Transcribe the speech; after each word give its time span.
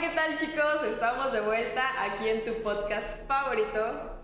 ¿qué 0.00 0.08
tal 0.14 0.36
chicos? 0.36 0.84
Estamos 0.88 1.32
de 1.32 1.40
vuelta 1.40 1.82
aquí 2.04 2.28
en 2.28 2.44
tu 2.44 2.54
podcast 2.62 3.16
favorito. 3.26 4.18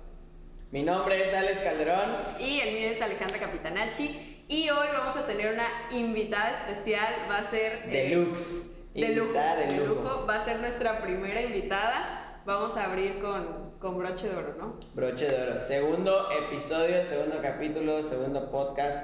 Mi 0.71 0.83
nombre 0.83 1.23
es 1.23 1.35
Alex 1.35 1.61
Calderón. 1.61 2.11
Y 2.39 2.61
el 2.61 2.75
mío 2.75 2.91
es 2.91 3.03
Alejandra 3.03 3.39
Capitanacci. 3.39 4.45
Y 4.49 4.69
hoy 4.71 4.87
vamos 4.97 5.17
a 5.17 5.27
tener 5.27 5.53
una 5.55 5.67
invitada 5.91 6.51
especial. 6.53 7.27
Va 7.31 7.39
a 7.39 7.43
ser. 7.45 7.83
eh, 7.87 8.09
Deluxe. 8.11 8.71
de 8.95 9.09
lujo. 9.15 9.33
De 9.33 9.77
lujo. 9.77 10.27
Va 10.27 10.37
a 10.37 10.41
ser 10.45 10.61
nuestra 10.61 11.01
primera 11.03 11.41
invitada. 11.41 12.43
Vamos 12.45 12.77
a 12.77 12.85
abrir 12.85 13.21
con, 13.21 13.73
con 13.79 13.99
broche 13.99 14.29
de 14.29 14.37
oro, 14.37 14.55
¿no? 14.59 14.81
Broche 14.95 15.27
de 15.27 15.43
oro. 15.51 15.61
Segundo 15.61 16.31
episodio, 16.31 17.03
segundo 17.05 17.41
capítulo, 17.43 18.03
segundo 18.03 18.51
podcast 18.51 19.01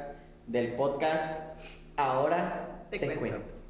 del 0.46 0.74
podcast. 0.74 1.60
Ahora 1.96 2.86
Te 2.90 2.98
te, 2.98 3.06
cuento. 3.06 3.20
cuento. 3.20 3.61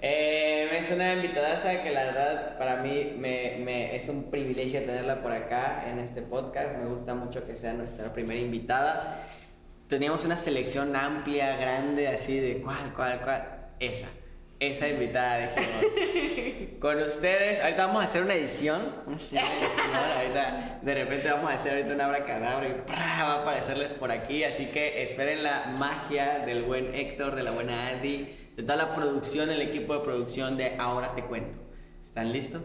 Eh, 0.00 0.68
es 0.78 0.90
una 0.90 1.14
invitadaza 1.14 1.82
que 1.82 1.90
la 1.90 2.04
verdad 2.04 2.58
para 2.58 2.76
mí 2.76 3.14
me, 3.18 3.56
me- 3.64 3.96
es 3.96 4.08
un 4.08 4.30
privilegio 4.30 4.80
tenerla 4.80 5.22
por 5.22 5.32
acá 5.32 5.84
en 5.90 5.98
este 5.98 6.22
podcast. 6.22 6.76
Me 6.76 6.86
gusta 6.86 7.14
mucho 7.14 7.46
que 7.46 7.56
sea 7.56 7.72
nuestra 7.72 8.12
primera 8.12 8.38
invitada. 8.40 9.22
Teníamos 9.88 10.24
una 10.24 10.36
selección 10.36 10.94
amplia, 10.96 11.56
grande, 11.56 12.08
así 12.08 12.38
de 12.40 12.60
cuál, 12.60 12.92
cuál, 12.94 13.20
cuál. 13.22 13.44
Esa. 13.80 14.08
Esa 14.58 14.88
invitada, 14.88 15.50
dijimos. 15.54 16.78
Con 16.80 16.98
ustedes, 17.02 17.60
ahorita 17.62 17.86
vamos 17.86 18.02
a 18.02 18.06
hacer 18.06 18.22
una 18.22 18.34
edición. 18.34 18.80
Una 19.06 20.16
ahorita, 20.18 20.78
de 20.82 20.94
repente 20.94 21.30
vamos 21.30 21.50
a 21.50 21.54
hacer 21.54 21.72
ahorita 21.72 21.94
una 21.94 22.04
abracadabra 22.06 22.68
y 22.68 22.72
¡prá! 22.86 22.96
va 23.22 23.32
a 23.34 23.42
aparecerles 23.42 23.92
por 23.92 24.10
aquí. 24.10 24.44
Así 24.44 24.66
que 24.66 25.02
esperen 25.02 25.42
la 25.42 25.66
magia 25.76 26.40
del 26.40 26.62
buen 26.64 26.94
Héctor, 26.94 27.34
de 27.34 27.42
la 27.42 27.50
buena 27.50 27.88
Andy, 27.88 28.34
toda 28.62 28.76
la 28.76 28.94
producción, 28.94 29.50
el 29.50 29.60
equipo 29.62 29.94
de 29.94 30.00
producción 30.00 30.56
de 30.56 30.76
Ahora 30.78 31.14
Te 31.14 31.24
Cuento. 31.24 31.58
¿Están 32.02 32.32
listos? 32.32 32.62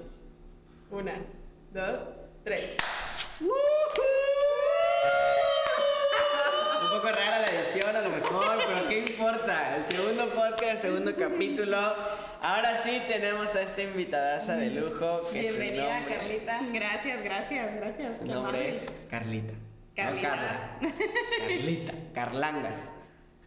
Una, 0.89 1.13
dos, 1.71 1.99
tres. 2.43 2.77
Un 3.41 3.49
poco 6.97 7.07
rara 7.09 7.39
la 7.39 7.47
edición 7.47 7.95
a 7.95 8.01
lo 8.01 8.09
mejor, 8.09 8.57
pero 8.67 8.87
¿qué 8.89 8.99
importa? 8.99 9.77
El 9.77 9.85
segundo 9.85 10.29
podcast, 10.33 10.81
segundo 10.81 11.15
capítulo. 11.15 11.77
Ahora 12.41 12.77
sí 12.77 13.01
tenemos 13.07 13.55
a 13.55 13.61
esta 13.61 13.81
invitadaza 13.83 14.55
de 14.57 14.71
lujo. 14.71 15.21
Que 15.31 15.41
Bienvenida, 15.41 15.99
nombre- 15.99 16.15
Carlita. 16.17 16.59
Gracias, 16.73 17.23
gracias, 17.23 17.75
gracias. 17.75 18.17
Su 18.17 18.25
nombre 18.25 18.69
es 18.71 18.85
Carlita. 19.09 19.53
Carlita. 19.95 20.29
No 20.29 20.35
Carla. 20.35 20.79
Carlita. 21.39 21.93
Carlangas. 22.13 22.91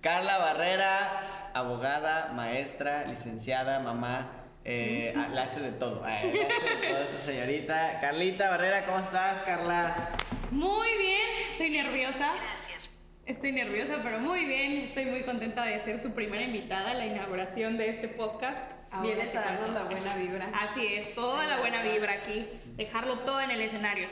Carla 0.05 0.37
Barrera, 0.37 1.23
abogada, 1.55 2.31
maestra, 2.35 3.07
licenciada, 3.07 3.81
mamá. 3.81 4.33
Eh, 4.63 5.15
ah, 5.17 5.29
la 5.33 5.45
hace 5.45 5.61
de 5.61 5.73
todo. 5.73 6.05
Ay, 6.05 6.31
la 6.31 6.45
hace 6.45 6.77
de 6.77 6.89
todo 6.89 7.03
esta 7.05 7.19
señorita. 7.25 8.01
Carlita 8.03 8.51
Barrera, 8.51 8.85
¿cómo 8.85 8.99
estás, 8.99 9.43
Carla? 9.45 10.11
Muy 10.51 10.89
bien, 10.99 11.23
estoy 11.51 11.71
nerviosa. 11.71 12.35
Gracias. 12.35 13.03
Estoy 13.25 13.53
nerviosa, 13.53 14.01
pero 14.03 14.19
muy 14.19 14.45
bien. 14.45 14.73
Estoy 14.83 15.07
muy 15.07 15.23
contenta 15.23 15.65
de 15.65 15.81
ser 15.81 15.99
su 15.99 16.13
primera 16.13 16.43
invitada 16.43 16.91
a 16.91 16.95
la 16.95 17.07
inauguración 17.07 17.79
de 17.79 17.89
este 17.89 18.09
podcast. 18.09 18.59
Ahora 18.91 19.07
Vienes 19.07 19.35
a 19.35 19.41
darnos 19.41 19.71
la 19.71 19.85
buena 19.85 20.17
vibra. 20.17 20.51
Así 20.53 20.87
es, 20.87 21.15
toda 21.15 21.47
la 21.47 21.57
buena 21.61 21.81
vibra 21.81 22.13
aquí. 22.13 22.47
Dejarlo 22.77 23.21
todo 23.21 23.41
en 23.41 23.53
el 23.53 23.63
escenario. 23.63 24.09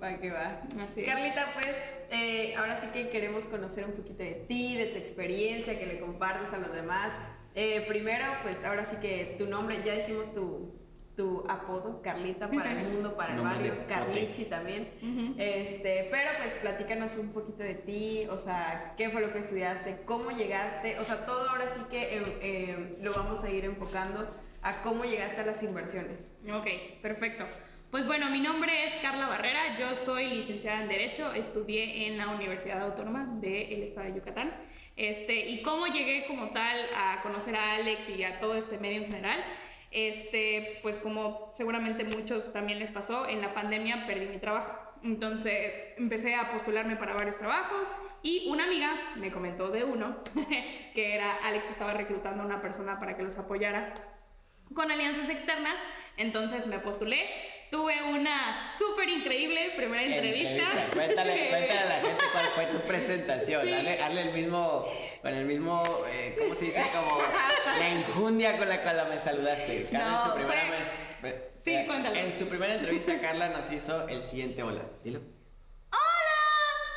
Va 0.00 0.16
que 0.18 0.30
va. 0.30 0.60
Así 0.88 1.00
es. 1.00 1.08
Carlita, 1.08 1.50
pues 1.54 1.94
eh, 2.10 2.45
ahora 2.56 2.76
sí 2.76 2.86
que 2.92 3.08
queremos 3.08 3.46
conocer 3.46 3.84
un 3.84 3.92
poquito 3.92 4.22
de 4.22 4.44
ti, 4.48 4.76
de 4.76 4.86
tu 4.86 4.98
experiencia, 4.98 5.78
que 5.78 5.86
le 5.86 6.00
compartes 6.00 6.52
a 6.52 6.58
los 6.58 6.72
demás. 6.72 7.12
Eh, 7.54 7.84
primero, 7.88 8.24
pues 8.42 8.62
ahora 8.64 8.84
sí 8.84 8.96
que 8.96 9.36
tu 9.38 9.46
nombre, 9.46 9.78
ya 9.84 9.94
dijimos 9.94 10.32
tu, 10.34 10.74
tu 11.16 11.44
apodo, 11.48 12.02
Carlita, 12.02 12.50
para 12.50 12.72
el 12.72 12.88
mundo, 12.88 13.16
para 13.16 13.34
el 13.34 13.40
barrio, 13.40 13.72
de- 13.74 13.84
Carlichi 13.86 14.44
también. 14.44 14.90
Este, 15.38 16.08
pero 16.10 16.30
pues 16.38 16.52
platícanos 16.54 17.16
un 17.16 17.32
poquito 17.32 17.62
de 17.62 17.74
ti, 17.74 18.26
o 18.30 18.38
sea, 18.38 18.94
qué 18.96 19.08
fue 19.10 19.20
lo 19.22 19.32
que 19.32 19.38
estudiaste, 19.38 20.02
cómo 20.04 20.30
llegaste, 20.30 20.98
o 20.98 21.04
sea, 21.04 21.24
todo 21.26 21.48
ahora 21.48 21.68
sí 21.68 21.80
que 21.90 22.18
eh, 22.18 22.22
eh, 22.42 22.98
lo 23.00 23.12
vamos 23.14 23.42
a 23.44 23.50
ir 23.50 23.64
enfocando 23.64 24.28
a 24.62 24.82
cómo 24.82 25.04
llegaste 25.04 25.40
a 25.40 25.46
las 25.46 25.62
inversiones. 25.62 26.26
Ok, 26.52 26.66
perfecto. 27.00 27.44
Pues 27.90 28.04
bueno, 28.04 28.28
mi 28.30 28.40
nombre 28.40 28.84
es 28.84 28.94
Carla 29.00 29.28
Barrera, 29.28 29.76
yo 29.78 29.94
soy 29.94 30.26
licenciada 30.26 30.82
en 30.82 30.88
Derecho, 30.88 31.32
estudié 31.32 32.08
en 32.08 32.18
la 32.18 32.28
Universidad 32.28 32.82
Autónoma 32.82 33.26
del 33.40 33.84
Estado 33.84 34.08
de 34.08 34.14
Yucatán. 34.16 34.52
Este, 34.96 35.46
y 35.46 35.62
cómo 35.62 35.86
llegué 35.86 36.26
como 36.26 36.50
tal 36.50 36.78
a 36.96 37.22
conocer 37.22 37.54
a 37.54 37.76
Alex 37.76 38.08
y 38.08 38.24
a 38.24 38.40
todo 38.40 38.56
este 38.56 38.78
medio 38.78 39.02
en 39.02 39.06
general, 39.06 39.42
este, 39.92 40.80
pues 40.82 40.98
como 40.98 41.52
seguramente 41.54 42.02
muchos 42.02 42.52
también 42.52 42.80
les 42.80 42.90
pasó, 42.90 43.28
en 43.28 43.40
la 43.40 43.54
pandemia 43.54 44.04
perdí 44.06 44.26
mi 44.26 44.38
trabajo. 44.38 44.74
Entonces 45.04 45.94
empecé 45.96 46.34
a 46.34 46.50
postularme 46.50 46.96
para 46.96 47.14
varios 47.14 47.36
trabajos 47.36 47.94
y 48.20 48.48
una 48.48 48.64
amiga 48.64 48.90
me 49.14 49.30
comentó 49.30 49.68
de 49.68 49.84
uno 49.84 50.24
que 50.94 51.14
era 51.14 51.36
Alex 51.44 51.70
estaba 51.70 51.94
reclutando 51.94 52.42
a 52.42 52.46
una 52.46 52.60
persona 52.60 52.98
para 52.98 53.16
que 53.16 53.22
los 53.22 53.38
apoyara 53.38 53.94
con 54.74 54.90
alianzas 54.90 55.30
externas, 55.30 55.76
entonces 56.16 56.66
me 56.66 56.80
postulé. 56.80 57.54
Tuve 57.70 57.94
una 58.04 58.56
súper 58.78 59.08
increíble 59.08 59.72
primera 59.76 60.02
entrevista. 60.02 60.64
Cuéntale, 60.92 61.48
cuéntale 61.50 61.78
a 61.78 61.84
la 61.86 62.00
gente 62.00 62.24
cuál 62.32 62.46
fue 62.54 62.66
tu 62.66 62.78
presentación. 62.86 63.64
Sí. 63.64 63.72
Hazle, 63.72 64.02
hazle 64.02 64.22
el 64.22 64.32
mismo, 64.32 64.86
con 65.22 65.34
el 65.34 65.44
mismo, 65.44 65.82
eh, 66.10 66.36
¿cómo 66.38 66.54
se 66.54 66.66
dice? 66.66 66.82
Como 66.94 67.18
la 67.78 67.88
enjundia 67.88 68.56
con 68.58 68.68
la 68.68 68.82
cual 68.82 69.08
me 69.10 69.18
saludaste. 69.18 69.86
Carla, 69.90 70.20
en 70.22 70.30
su 70.30 70.36
primera 70.36 70.62
fue- 71.20 71.50
Sí, 71.62 71.74
eh, 71.74 71.84
cuéntalo. 71.86 72.14
En 72.16 72.32
su 72.38 72.48
primera 72.48 72.74
entrevista, 72.74 73.20
Carla 73.20 73.48
nos 73.48 73.70
hizo 73.72 74.06
el 74.08 74.22
siguiente 74.22 74.62
hola. 74.62 74.82
Dilo. 75.02 75.20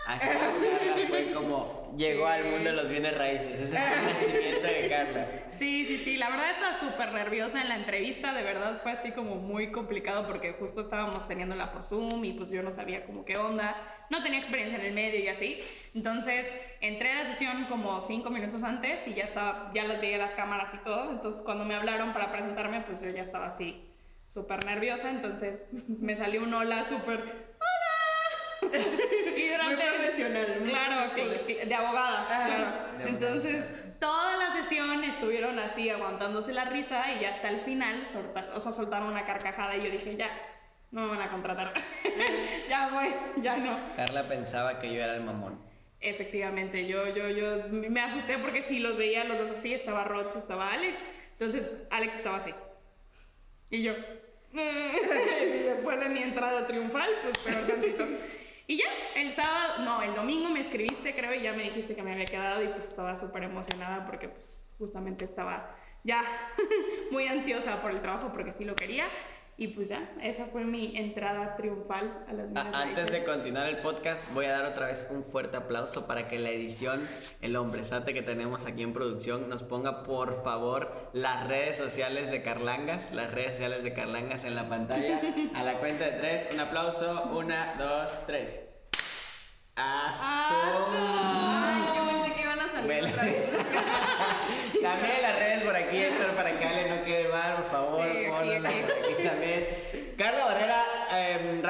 Así 0.10 0.28
Carla 0.28 1.08
fue 1.08 1.32
como 1.34 1.94
llegó 1.96 2.26
al 2.26 2.46
mundo 2.46 2.72
de 2.72 2.76
los 2.76 2.90
bienes 2.90 3.16
raíces. 3.16 3.60
Ese 3.62 3.78
fue 3.78 3.98
el 3.98 4.06
nacimiento 4.14 4.68
de 4.68 4.90
Carla. 4.90 5.28
Sí, 5.56 5.86
sí, 5.86 5.98
sí, 5.98 6.18
la 6.18 6.30
verdad 6.30 6.50
estaba 6.50 6.74
súper 6.80 7.12
nerviosa 7.14 7.62
en 7.62 7.70
la 7.70 7.76
entrevista, 7.76 8.34
de 8.34 8.42
verdad 8.42 8.80
fue 8.82 8.94
así 8.94 9.12
como 9.12 9.36
muy 9.36 9.72
complicado 9.72 10.26
porque 10.26 10.54
justo 10.54 10.82
estábamos 10.82 11.28
teniéndola 11.28 11.72
por 11.72 11.86
Zoom 11.86 12.26
y 12.26 12.34
pues 12.34 12.50
yo 12.50 12.64
no 12.64 12.72
sabía 12.72 13.06
como 13.06 13.24
qué 13.24 13.38
onda, 13.38 13.76
no 14.10 14.24
tenía 14.24 14.40
experiencia 14.40 14.80
en 14.80 14.86
el 14.86 14.94
medio 14.94 15.20
y 15.20 15.28
así, 15.28 15.60
entonces 15.94 16.52
entré 16.82 17.12
a 17.12 17.24
la 17.24 17.26
sesión 17.26 17.66
como 17.66 18.02
cinco 18.02 18.30
minutos 18.30 18.64
antes 18.64 19.06
y 19.08 19.14
ya 19.14 19.26
estaba, 19.26 19.72
ya 19.76 19.84
las 19.84 20.02
veía 20.02 20.18
las 20.18 20.34
cámaras 20.34 20.74
y 20.74 20.78
todo, 20.78 21.12
entonces 21.12 21.42
cuando 21.44 21.66
me 21.66 21.76
hablaron 21.76 22.14
para 22.14 22.32
presentarme 22.32 22.82
pues 22.82 23.00
yo 23.02 23.10
ya 23.10 23.22
estaba 23.22 23.48
así 23.48 23.86
súper 24.26 24.66
nerviosa, 24.66 25.10
entonces 25.10 25.66
me 25.88 26.16
salió 26.16 26.42
un 26.42 26.54
hola 26.54 26.86
súper, 26.86 27.20
hola, 27.60 28.72
durante... 29.52 29.76
Muy 29.90 29.98
profesional, 29.98 30.56
muy 30.62 30.70
Claro, 30.70 30.96
profesional. 31.12 31.42
sí, 31.48 31.54
de 31.68 31.76
abogada, 31.76 32.28
Ah, 32.30 32.46
claro. 32.48 32.98
de 33.04 33.10
Entonces, 33.10 33.56
abogada. 33.66 34.00
toda 34.00 34.38
la 34.38 34.54
sesión 34.54 35.04
estuvieron 35.04 35.60
así 35.60 35.90
aguantándose 35.90 36.54
la 36.54 36.66
risa 36.66 37.12
y 37.14 37.20
ya 37.22 37.30
hasta 37.32 37.50
el 37.50 37.60
final 37.60 38.06
solta- 38.06 38.50
o 38.56 38.60
sea, 38.60 38.72
soltaron 38.72 39.08
una 39.10 39.26
carcajada 39.26 39.76
y 39.78 39.84
yo 39.84 39.90
dije, 39.92 40.16
ya, 40.16 40.30
no 40.92 41.02
me 41.04 41.08
van 41.10 41.22
a 41.22 41.30
contratar. 41.32 41.74
ya 42.70 42.88
fue, 42.88 43.14
ya 43.42 43.58
no. 43.58 43.80
Carla 43.96 44.28
pensaba 44.28 44.80
que 44.80 44.94
yo 44.94 45.02
era 45.04 45.16
el 45.16 45.22
mamón. 45.24 45.60
Efectivamente, 46.02 46.88
yo, 46.88 47.08
yo, 47.14 47.28
yo 47.30 47.64
me 47.72 48.00
asusté 48.02 48.38
porque 48.38 48.64
sí 48.64 48.80
los 48.80 48.96
veía 48.98 49.26
los 49.26 49.38
dos 49.38 49.50
así, 49.52 49.74
estaba 49.74 50.06
Rods, 50.06 50.38
estaba 50.38 50.72
Alex. 50.72 50.98
Entonces, 51.34 51.76
Alex 51.92 52.16
estaba 52.16 52.38
así. 52.38 52.54
Y 53.70 53.84
yo. 53.84 53.94
y 54.54 54.58
después 55.64 56.00
de 56.00 56.10
mi 56.10 56.24
entrada 56.24 56.66
triunfal, 56.66 57.10
pues 57.22 57.38
peor 57.40 57.68
tantito. 57.68 58.08
Y 58.70 58.78
ya, 58.78 58.86
el 59.16 59.34
sábado, 59.34 59.84
no, 59.84 60.04
el 60.04 60.14
domingo 60.14 60.48
me 60.52 60.60
escribiste, 60.60 61.16
creo, 61.16 61.34
y 61.34 61.42
ya 61.42 61.54
me 61.54 61.64
dijiste 61.64 61.96
que 61.96 62.04
me 62.04 62.14
había 62.14 62.26
quedado 62.26 62.64
y 62.64 62.68
pues 62.68 62.84
estaba 62.84 63.16
súper 63.16 63.42
emocionada 63.42 64.06
porque 64.06 64.30
pues 64.30 64.70
justamente 64.78 65.26
estaba 65.26 65.76
ya 66.04 66.22
muy 67.12 67.26
ansiosa 67.26 67.82
por 67.82 67.90
el 67.90 68.00
trabajo 68.00 68.32
porque 68.32 68.54
sí 68.54 68.66
lo 68.66 68.76
quería. 68.76 69.06
Y 69.62 69.68
pues 69.68 69.90
ya, 69.90 70.10
esa 70.22 70.46
fue 70.46 70.64
mi 70.64 70.96
entrada 70.98 71.58
triunfal 71.58 72.24
a 72.30 72.32
las 72.32 72.48
A- 72.56 72.70
Ah, 72.74 72.82
Antes 72.84 73.12
de 73.12 73.26
continuar 73.26 73.68
el 73.68 73.80
podcast, 73.80 74.24
voy 74.34 74.46
a 74.46 74.54
dar 74.54 74.64
otra 74.66 74.88
vez 74.88 75.06
un 75.12 75.26
fuerte 75.26 75.58
aplauso 75.58 76.08
para 76.08 76.30
que 76.30 76.40
la 76.40 76.50
edición, 76.50 77.06
el 77.42 77.58
hombrezate 77.58 78.14
que 78.14 78.22
tenemos 78.22 78.66
aquí 78.66 78.84
en 78.84 78.94
producción, 78.94 79.50
nos 79.50 79.64
ponga 79.64 80.04
por 80.04 80.44
favor 80.46 81.10
las 81.12 81.46
redes 81.48 81.76
sociales 81.78 82.32
de 82.32 82.42
Carlangas, 82.42 83.12
las 83.12 83.32
redes 83.34 83.52
sociales 83.52 83.84
de 83.84 83.92
Carlangas 83.92 84.46
en 84.46 84.56
la 84.56 84.70
pantalla. 84.70 85.20
A 85.54 85.64
la 85.64 85.74
cuenta 85.80 86.06
de 86.06 86.12
tres, 86.14 86.48
un 86.54 86.62
aplauso, 86.62 87.24
una, 87.36 87.76
dos, 87.78 88.12
tres. 88.28 88.66
Ay, 89.76 90.14
¡Aso! 90.14 91.96
yo 91.96 92.08
pensé 92.08 92.34
que 92.34 92.42
iban 92.44 92.60
a 92.62 92.72
salir 92.72 93.04
otra 93.06 93.24
vez. 93.26 93.52
También 94.82 95.22
las 95.22 95.36
redes 95.38 95.64
por 95.64 95.76
aquí, 95.76 95.98
Héctor, 95.98 96.32
para 96.36 96.58
que 96.58 96.66
Ale 96.66 96.90
no 96.90 97.04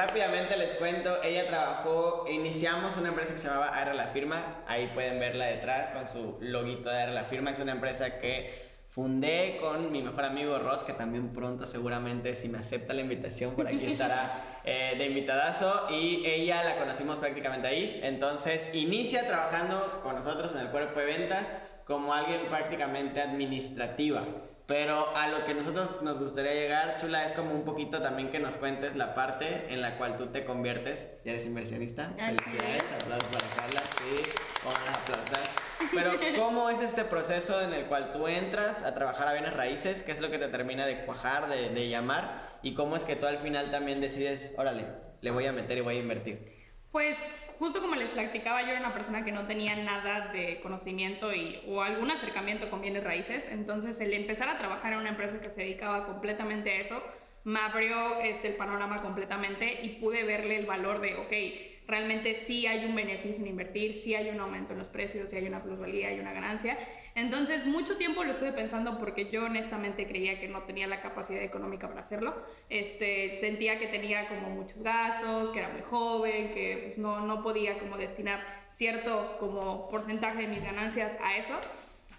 rápidamente 0.06 0.56
les 0.56 0.74
cuento, 0.76 1.22
ella 1.22 1.46
trabajó, 1.46 2.24
iniciamos 2.26 2.96
una 2.96 3.10
empresa 3.10 3.32
que 3.32 3.38
se 3.38 3.48
llamaba 3.48 3.68
AR 3.68 3.94
La 3.94 4.06
Firma, 4.06 4.62
ahí 4.66 4.90
pueden 4.94 5.20
verla 5.20 5.44
detrás 5.44 5.90
con 5.90 6.08
su 6.08 6.38
loguito 6.40 6.88
de 6.88 7.02
AR 7.02 7.10
La 7.10 7.24
Firma, 7.24 7.50
es 7.50 7.58
una 7.58 7.72
empresa 7.72 8.18
que 8.18 8.70
fundé 8.88 9.58
con 9.60 9.92
mi 9.92 10.02
mejor 10.02 10.24
amigo 10.24 10.58
Rods, 10.58 10.84
que 10.84 10.94
también 10.94 11.34
pronto 11.34 11.66
seguramente 11.66 12.34
si 12.34 12.48
me 12.48 12.56
acepta 12.56 12.94
la 12.94 13.02
invitación 13.02 13.54
por 13.54 13.68
aquí 13.68 13.84
estará 13.84 14.60
eh, 14.64 14.94
de 14.96 15.04
invitadazo 15.04 15.88
y 15.90 16.24
ella 16.24 16.64
la 16.64 16.78
conocimos 16.78 17.18
prácticamente 17.18 17.68
ahí. 17.68 18.00
Entonces 18.02 18.70
inicia 18.72 19.26
trabajando 19.26 20.00
con 20.02 20.14
nosotros 20.14 20.52
en 20.52 20.60
el 20.60 20.68
cuerpo 20.68 20.98
de 20.98 21.04
ventas 21.04 21.46
como 21.84 22.14
alguien 22.14 22.46
prácticamente 22.48 23.20
administrativa. 23.20 24.24
Pero 24.70 25.16
a 25.16 25.26
lo 25.26 25.44
que 25.44 25.52
nosotros 25.52 26.00
nos 26.00 26.20
gustaría 26.20 26.54
llegar, 26.54 26.96
Chula, 27.00 27.24
es 27.24 27.32
como 27.32 27.52
un 27.54 27.64
poquito 27.64 28.00
también 28.00 28.30
que 28.30 28.38
nos 28.38 28.56
cuentes 28.56 28.94
la 28.94 29.16
parte 29.16 29.66
en 29.68 29.82
la 29.82 29.98
cual 29.98 30.16
tú 30.16 30.28
te 30.28 30.44
conviertes. 30.44 31.10
Ya 31.24 31.32
eres 31.32 31.44
inversionista. 31.44 32.12
Felicidades, 32.16 32.84
aplausos 33.02 33.28
para 33.30 33.48
Carla. 33.56 33.80
Sí, 33.98 34.22
vamos 34.64 34.78
a 34.78 34.94
aplaudir. 34.94 35.50
Pero, 35.92 36.40
¿cómo 36.40 36.70
es 36.70 36.80
este 36.82 37.02
proceso 37.02 37.60
en 37.60 37.72
el 37.72 37.86
cual 37.86 38.12
tú 38.12 38.28
entras 38.28 38.84
a 38.84 38.94
trabajar 38.94 39.26
a 39.26 39.32
bienes 39.32 39.54
raíces? 39.54 40.04
¿Qué 40.04 40.12
es 40.12 40.20
lo 40.20 40.30
que 40.30 40.38
te 40.38 40.46
termina 40.46 40.86
de 40.86 41.04
cuajar, 41.04 41.48
de, 41.48 41.70
de 41.70 41.88
llamar? 41.88 42.60
¿Y 42.62 42.74
cómo 42.74 42.94
es 42.94 43.02
que 43.02 43.16
tú 43.16 43.26
al 43.26 43.38
final 43.38 43.72
también 43.72 44.00
decides, 44.00 44.54
órale, 44.56 44.86
le 45.20 45.32
voy 45.32 45.46
a 45.46 45.52
meter 45.52 45.78
y 45.78 45.80
voy 45.80 45.96
a 45.96 45.98
invertir? 45.98 46.59
Pues 46.92 47.16
justo 47.60 47.80
como 47.80 47.94
les 47.94 48.10
platicaba, 48.10 48.62
yo 48.62 48.70
era 48.70 48.80
una 48.80 48.92
persona 48.92 49.24
que 49.24 49.30
no 49.30 49.46
tenía 49.46 49.76
nada 49.76 50.32
de 50.32 50.60
conocimiento 50.60 51.32
y, 51.32 51.60
o 51.68 51.82
algún 51.82 52.10
acercamiento 52.10 52.68
con 52.68 52.80
bienes 52.80 53.04
raíces, 53.04 53.48
entonces 53.48 54.00
el 54.00 54.12
empezar 54.12 54.48
a 54.48 54.58
trabajar 54.58 54.94
en 54.94 54.98
una 54.98 55.10
empresa 55.10 55.40
que 55.40 55.50
se 55.50 55.60
dedicaba 55.60 56.06
completamente 56.06 56.70
a 56.70 56.76
eso, 56.78 57.00
me 57.44 57.60
abrió 57.60 58.20
este, 58.20 58.48
el 58.48 58.56
panorama 58.56 59.00
completamente 59.02 59.80
y 59.82 60.00
pude 60.00 60.24
verle 60.24 60.56
el 60.56 60.66
valor 60.66 61.00
de, 61.00 61.14
ok, 61.14 61.88
realmente 61.88 62.34
sí 62.34 62.66
hay 62.66 62.84
un 62.84 62.96
beneficio 62.96 63.42
en 63.42 63.50
invertir, 63.50 63.96
sí 63.96 64.16
hay 64.16 64.28
un 64.30 64.40
aumento 64.40 64.72
en 64.72 64.80
los 64.80 64.88
precios, 64.88 65.30
sí 65.30 65.36
hay 65.36 65.46
una 65.46 65.62
plusvalía, 65.62 66.08
hay 66.08 66.18
una 66.18 66.32
ganancia. 66.32 66.76
Entonces, 67.14 67.66
mucho 67.66 67.96
tiempo 67.96 68.24
lo 68.24 68.32
estuve 68.32 68.52
pensando 68.52 68.98
porque 68.98 69.30
yo 69.30 69.44
honestamente 69.44 70.06
creía 70.06 70.40
que 70.40 70.48
no 70.48 70.62
tenía 70.62 70.86
la 70.86 71.00
capacidad 71.00 71.42
económica 71.42 71.88
para 71.88 72.02
hacerlo. 72.02 72.34
Este, 72.68 73.38
sentía 73.40 73.78
que 73.78 73.88
tenía 73.88 74.28
como 74.28 74.50
muchos 74.50 74.82
gastos, 74.82 75.50
que 75.50 75.58
era 75.58 75.68
muy 75.68 75.82
joven, 75.82 76.52
que 76.52 76.82
pues, 76.86 76.98
no, 76.98 77.20
no 77.26 77.42
podía 77.42 77.78
como 77.78 77.96
destinar 77.96 78.40
cierto 78.70 79.36
como 79.38 79.88
porcentaje 79.88 80.42
de 80.42 80.48
mis 80.48 80.62
ganancias 80.62 81.16
a 81.22 81.36
eso. 81.36 81.54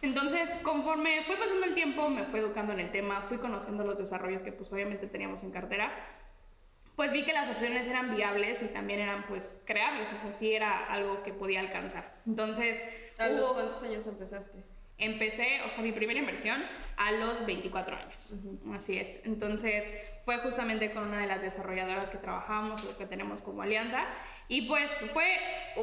Entonces, 0.01 0.49
conforme 0.63 1.23
fue 1.23 1.37
pasando 1.37 1.65
el 1.65 1.75
tiempo, 1.75 2.09
me 2.09 2.23
fui 2.25 2.39
educando 2.39 2.73
en 2.73 2.79
el 2.79 2.91
tema, 2.91 3.21
fui 3.27 3.37
conociendo 3.37 3.83
los 3.83 3.97
desarrollos 3.97 4.41
que 4.41 4.51
pues 4.51 4.71
obviamente 4.71 5.07
teníamos 5.07 5.43
en 5.43 5.51
cartera 5.51 5.91
pues 7.01 7.13
vi 7.13 7.23
que 7.23 7.33
las 7.33 7.49
opciones 7.49 7.87
eran 7.87 8.15
viables 8.15 8.61
y 8.61 8.67
también 8.67 8.99
eran 8.99 9.25
pues 9.27 9.59
creables, 9.65 10.13
o 10.13 10.21
sea, 10.21 10.33
sí 10.33 10.53
era 10.53 10.85
algo 10.85 11.23
que 11.23 11.33
podía 11.33 11.59
alcanzar. 11.59 12.13
Entonces, 12.27 12.79
¿a 13.17 13.27
los 13.29 13.51
cuántos 13.53 13.81
años 13.81 14.05
empezaste? 14.05 14.63
Empecé, 15.01 15.61
o 15.65 15.69
sea, 15.69 15.83
mi 15.83 15.91
primera 15.91 16.19
inversión 16.19 16.63
a 16.97 17.11
los 17.11 17.45
24 17.45 17.95
años. 17.95 18.35
Así 18.73 18.97
es. 18.97 19.21
Entonces, 19.25 19.91
fue 20.23 20.37
justamente 20.37 20.91
con 20.91 21.07
una 21.07 21.19
de 21.19 21.27
las 21.27 21.41
desarrolladoras 21.41 22.09
que 22.09 22.17
trabajamos, 22.17 22.83
o 22.85 22.97
que 22.97 23.05
tenemos 23.05 23.41
como 23.41 23.61
alianza. 23.61 24.05
Y 24.47 24.67
pues 24.67 24.89
fue, 25.13 25.25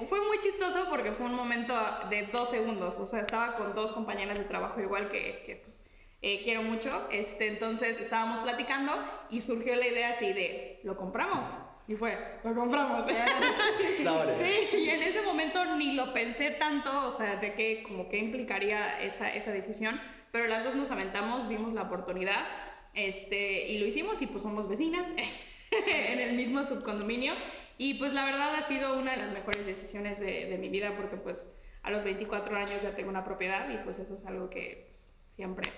fue 0.09 0.21
muy 0.27 0.39
chistoso 0.41 0.87
porque 0.89 1.13
fue 1.13 1.27
un 1.27 1.35
momento 1.35 1.75
de 2.11 2.29
dos 2.33 2.51
segundos. 2.51 2.99
O 2.99 3.07
sea, 3.07 3.21
estaba 3.21 3.57
con 3.57 3.75
dos 3.75 3.93
compañeras 3.93 4.39
de 4.39 4.45
trabajo 4.45 4.81
igual 4.81 5.09
que, 5.09 5.43
que 5.45 5.57
pues, 5.57 5.83
eh, 6.23 6.43
quiero 6.45 6.63
mucho. 6.63 7.09
Este, 7.11 7.49
entonces 7.49 8.01
estábamos 8.01 8.41
platicando 8.41 8.93
y 9.31 9.41
surgió 9.41 9.75
la 9.77 9.87
idea 9.87 10.11
así 10.11 10.33
de, 10.33 10.81
¿lo 10.85 10.97
compramos? 10.97 11.49
Y 11.89 11.97
fue, 11.97 12.19
lo 12.45 12.55
compramos. 12.55 13.07
sí, 14.39 14.77
y 14.77 14.91
en 14.91 15.03
ese 15.03 15.23
momento 15.23 15.65
ni 15.77 15.95
lo 15.95 16.13
pensé 16.13 16.51
tanto, 16.51 17.07
o 17.07 17.11
sea, 17.11 17.37
de 17.37 17.55
qué, 17.55 17.83
como 17.83 18.11
qué 18.11 18.19
implicaría 18.19 19.03
esa, 19.03 19.35
esa 19.35 19.53
decisión, 19.53 19.99
pero 20.31 20.47
las 20.49 20.65
dos 20.65 20.75
nos 20.75 20.91
aventamos, 20.91 21.49
vimos 21.49 21.73
la 21.73 21.83
oportunidad 21.83 22.47
este, 22.93 23.69
y 23.69 23.79
lo 23.79 23.87
hicimos 23.87 24.21
y 24.21 24.27
pues 24.27 24.43
somos 24.43 24.69
vecinas 24.69 25.07
en 25.71 26.21
el 26.21 26.35
mismo 26.37 26.63
subcondominio 26.63 27.33
y 27.79 27.95
pues 27.95 28.13
la 28.13 28.27
verdad 28.27 28.55
ha 28.57 28.63
sido 28.65 28.99
una 28.99 29.13
de 29.13 29.17
las 29.17 29.33
mejores 29.33 29.65
decisiones 29.65 30.21
de, 30.21 30.45
de 30.45 30.59
mi 30.59 30.69
vida 30.69 30.95
porque 30.95 31.17
pues 31.17 31.51
a 31.83 31.91
los 31.91 32.05
24 32.05 32.55
años 32.55 32.83
ya 32.83 32.95
tengo 32.95 33.09
una 33.09 33.25
propiedad 33.25 33.67
y 33.71 33.79
pues 33.79 33.99
eso 33.99 34.15
es 34.15 34.27
algo 34.27 34.51
que 34.51 34.91
pues, 34.91 35.11
siempre 35.27 35.73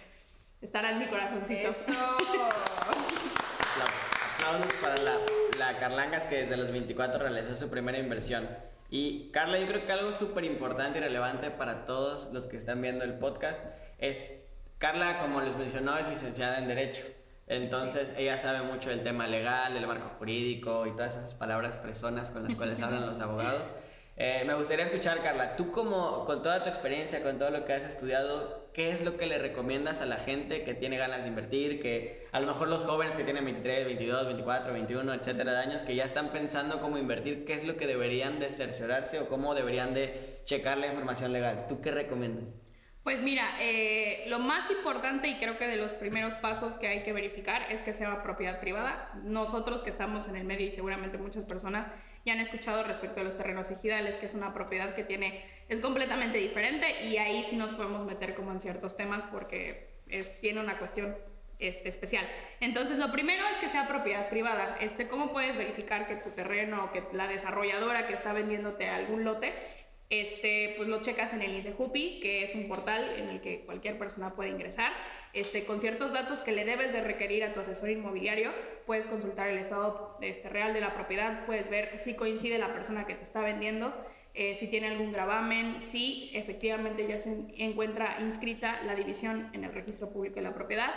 estará 0.61 0.91
en 0.91 0.99
mi 0.99 1.07
corazoncito. 1.07 1.69
Eso. 1.69 1.93
Aplausos 4.41 4.73
para 4.81 4.97
la, 4.97 5.19
la 5.61 5.77
Carlangas 5.77 6.27
que 6.27 6.37
desde 6.37 6.57
los 6.57 6.71
24 6.71 7.19
realizó 7.19 7.55
su 7.55 7.69
primera 7.69 7.99
inversión. 7.99 8.49
Y 8.89 9.31
Carla, 9.31 9.59
yo 9.59 9.67
creo 9.67 9.85
que 9.85 9.93
algo 9.93 10.11
súper 10.11 10.45
importante 10.45 10.99
y 10.99 11.03
relevante 11.03 11.51
para 11.51 11.85
todos 11.85 12.33
los 12.33 12.47
que 12.47 12.57
están 12.57 12.81
viendo 12.81 13.05
el 13.05 13.19
podcast 13.19 13.61
es, 13.99 14.31
Carla, 14.79 15.19
como 15.19 15.43
les 15.43 15.55
mencionó, 15.57 15.99
es 15.99 16.09
licenciada 16.09 16.59
en 16.59 16.67
Derecho. 16.67 17.05
Entonces 17.47 18.15
ella 18.17 18.39
sabe 18.39 18.63
mucho 18.63 18.89
del 18.89 19.03
tema 19.03 19.27
legal, 19.27 19.75
del 19.75 19.87
marco 19.87 20.11
jurídico 20.19 20.87
y 20.87 20.93
todas 20.93 21.15
esas 21.15 21.35
palabras 21.35 21.77
fresonas 21.77 22.31
con 22.31 22.43
las 22.45 22.55
cuales 22.55 22.81
hablan 22.81 23.07
los 23.07 23.21
abogados. 23.21 23.73
Eh, 24.23 24.45
me 24.47 24.53
gustaría 24.53 24.85
escuchar, 24.85 25.23
Carla, 25.23 25.57
tú 25.57 25.71
como, 25.71 26.27
con 26.27 26.43
toda 26.43 26.63
tu 26.63 26.69
experiencia, 26.69 27.23
con 27.23 27.39
todo 27.39 27.51
lo 27.51 27.65
que 27.65 27.73
has 27.73 27.85
estudiado, 27.85 28.69
¿qué 28.75 28.93
es 28.93 29.03
lo 29.03 29.17
que 29.17 29.25
le 29.25 29.39
recomiendas 29.39 30.03
a 30.03 30.05
la 30.05 30.17
gente 30.17 30.63
que 30.63 30.75
tiene 30.75 30.99
ganas 30.99 31.23
de 31.23 31.29
invertir? 31.29 31.81
Que 31.81 32.29
a 32.31 32.39
lo 32.39 32.47
mejor 32.47 32.69
los 32.69 32.83
jóvenes 32.83 33.17
que 33.17 33.25
tienen 33.25 33.47
23, 33.47 33.87
22, 33.87 34.27
24, 34.27 34.75
21, 34.75 35.15
etcétera, 35.15 35.53
de 35.53 35.59
años, 35.61 35.83
que 35.85 35.95
ya 35.95 36.05
están 36.05 36.33
pensando 36.33 36.83
cómo 36.83 36.99
invertir, 36.99 37.47
¿qué 37.47 37.55
es 37.55 37.65
lo 37.65 37.79
que 37.79 37.87
deberían 37.87 38.41
de 38.41 38.51
cerciorarse 38.51 39.21
o 39.21 39.29
cómo 39.31 39.55
deberían 39.55 39.95
de 39.95 40.43
checar 40.45 40.77
la 40.77 40.89
información 40.89 41.33
legal? 41.33 41.65
¿Tú 41.67 41.81
qué 41.81 41.91
recomiendas? 41.91 42.45
Pues 43.03 43.23
mira, 43.23 43.49
eh, 43.61 44.25
lo 44.29 44.39
más 44.39 44.71
importante 44.71 45.29
y 45.29 45.39
creo 45.39 45.57
que 45.57 45.67
de 45.67 45.77
los 45.77 45.93
primeros 45.93 46.35
pasos 46.35 46.75
que 46.75 46.87
hay 46.87 47.03
que 47.03 47.15
verificar 47.15 47.67
es 47.73 47.81
que 47.81 47.95
sea 47.95 48.23
propiedad 48.23 48.61
privada. 48.61 49.11
Nosotros 49.25 49.81
que 49.81 49.89
estamos 49.89 50.29
en 50.29 50.37
el 50.37 50.45
medio 50.45 50.67
y 50.67 50.71
seguramente 50.71 51.17
muchas 51.17 51.45
personas 51.45 51.89
ya 52.27 52.35
han 52.35 52.41
escuchado 52.41 52.85
respecto 52.85 53.23
a 53.23 53.25
los 53.25 53.39
terrenos 53.39 53.71
ejidales, 53.71 54.17
que 54.17 54.27
es 54.27 54.35
una 54.35 54.53
propiedad 54.53 54.95
que 54.95 55.05
tiene, 55.05 55.45
es 55.71 55.81
completamente 55.81 56.37
diferente 56.37 57.07
y 57.07 57.17
ahí 57.17 57.43
sí 57.49 57.57
nos 57.57 57.71
podemos 57.71 58.05
meter 58.05 58.35
como 58.35 58.53
en 58.53 58.61
ciertos 58.61 58.97
temas 58.99 59.25
porque 59.25 59.89
tiene 60.43 60.61
una 60.61 60.79
cuestión 60.79 61.17
este, 61.59 61.89
especial. 61.89 62.27
Entonces, 62.61 62.99
lo 62.99 63.13
primero 63.13 63.45
es 63.51 63.59
que 63.59 63.69
sea 63.69 63.87
propiedad 63.89 64.29
privada. 64.29 64.77
Este, 64.81 65.09
¿Cómo 65.09 65.33
puedes 65.33 65.57
verificar 65.57 66.07
que 66.07 66.17
tu 66.17 66.31
terreno 66.31 66.85
o 66.85 66.93
que 66.93 67.05
la 67.13 67.29
desarrolladora 67.29 68.07
que 68.07 68.15
está 68.15 68.33
vendiéndote 68.33 68.89
algún 68.89 69.25
lote 69.25 69.53
este, 70.11 70.75
pues 70.77 70.89
lo 70.89 71.01
checas 71.01 71.33
en 71.33 71.43
el 71.43 71.55
INSEJUPI, 71.55 72.19
que 72.21 72.43
es 72.43 72.55
un 72.57 72.67
portal 72.67 73.09
en 73.17 73.29
el 73.29 73.41
que 73.41 73.61
cualquier 73.61 73.97
persona 73.97 74.35
puede 74.35 74.51
ingresar. 74.51 74.93
Este, 75.33 75.65
con 75.65 75.81
ciertos 75.81 76.13
datos 76.13 76.41
que 76.41 76.51
le 76.51 76.65
debes 76.65 76.93
de 76.93 77.01
requerir 77.01 77.45
a 77.45 77.53
tu 77.53 77.61
asesor 77.61 77.91
inmobiliario, 77.91 78.53
puedes 78.87 79.07
consultar 79.07 79.49
el 79.49 79.59
estado 79.59 80.19
este, 80.21 80.49
real 80.49 80.75
de 80.75 80.81
la 80.81 80.95
propiedad, 80.95 81.47
puedes 81.47 81.71
ver 81.71 81.97
si 82.01 82.15
coincide 82.15 82.59
la 82.59 82.75
persona 82.75 83.07
que 83.07 83.15
te 83.15 83.23
está 83.23 83.41
vendiendo, 83.41 83.95
eh, 84.35 84.57
si 84.57 84.67
tiene 84.67 84.89
algún 84.89 85.13
gravamen, 85.13 85.81
si 85.81 86.31
efectivamente 86.35 87.07
ya 87.07 87.21
se 87.21 87.31
encuentra 87.59 88.17
inscrita 88.21 88.83
la 88.85 88.97
división 88.97 89.49
en 89.53 89.63
el 89.63 89.73
registro 89.73 90.11
público 90.11 90.37
de 90.37 90.43
la 90.43 90.55
propiedad. 90.55 90.91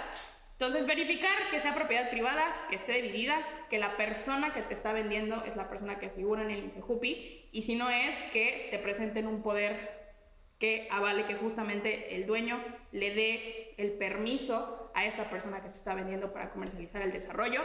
Entonces, 0.65 0.87
verificar 0.87 1.49
que 1.51 1.59
sea 1.59 1.75
propiedad 1.75 2.09
privada, 2.09 2.45
que 2.69 2.77
esté 2.77 2.93
dividida, 2.93 3.35
que 3.69 3.79
la 3.79 3.97
persona 3.97 4.53
que 4.53 4.61
te 4.61 4.73
está 4.73 4.93
vendiendo 4.93 5.43
es 5.45 5.57
la 5.57 5.67
persona 5.67 5.99
que 5.99 6.09
figura 6.09 6.41
en 6.41 6.51
el 6.51 6.63
INSEJUPI 6.63 7.49
y 7.51 7.63
si 7.63 7.75
no 7.75 7.89
es, 7.89 8.15
que 8.31 8.69
te 8.71 8.79
presenten 8.79 9.27
un 9.27 9.41
poder 9.41 10.15
que 10.59 10.87
avale 10.89 11.25
que 11.25 11.35
justamente 11.35 12.15
el 12.15 12.25
dueño 12.25 12.63
le 12.93 13.13
dé 13.13 13.73
el 13.75 13.91
permiso 13.91 14.89
a 14.95 15.03
esta 15.03 15.29
persona 15.29 15.61
que 15.61 15.67
te 15.67 15.75
está 15.75 15.95
vendiendo 15.95 16.31
para 16.31 16.51
comercializar 16.51 17.01
el 17.01 17.11
desarrollo. 17.11 17.61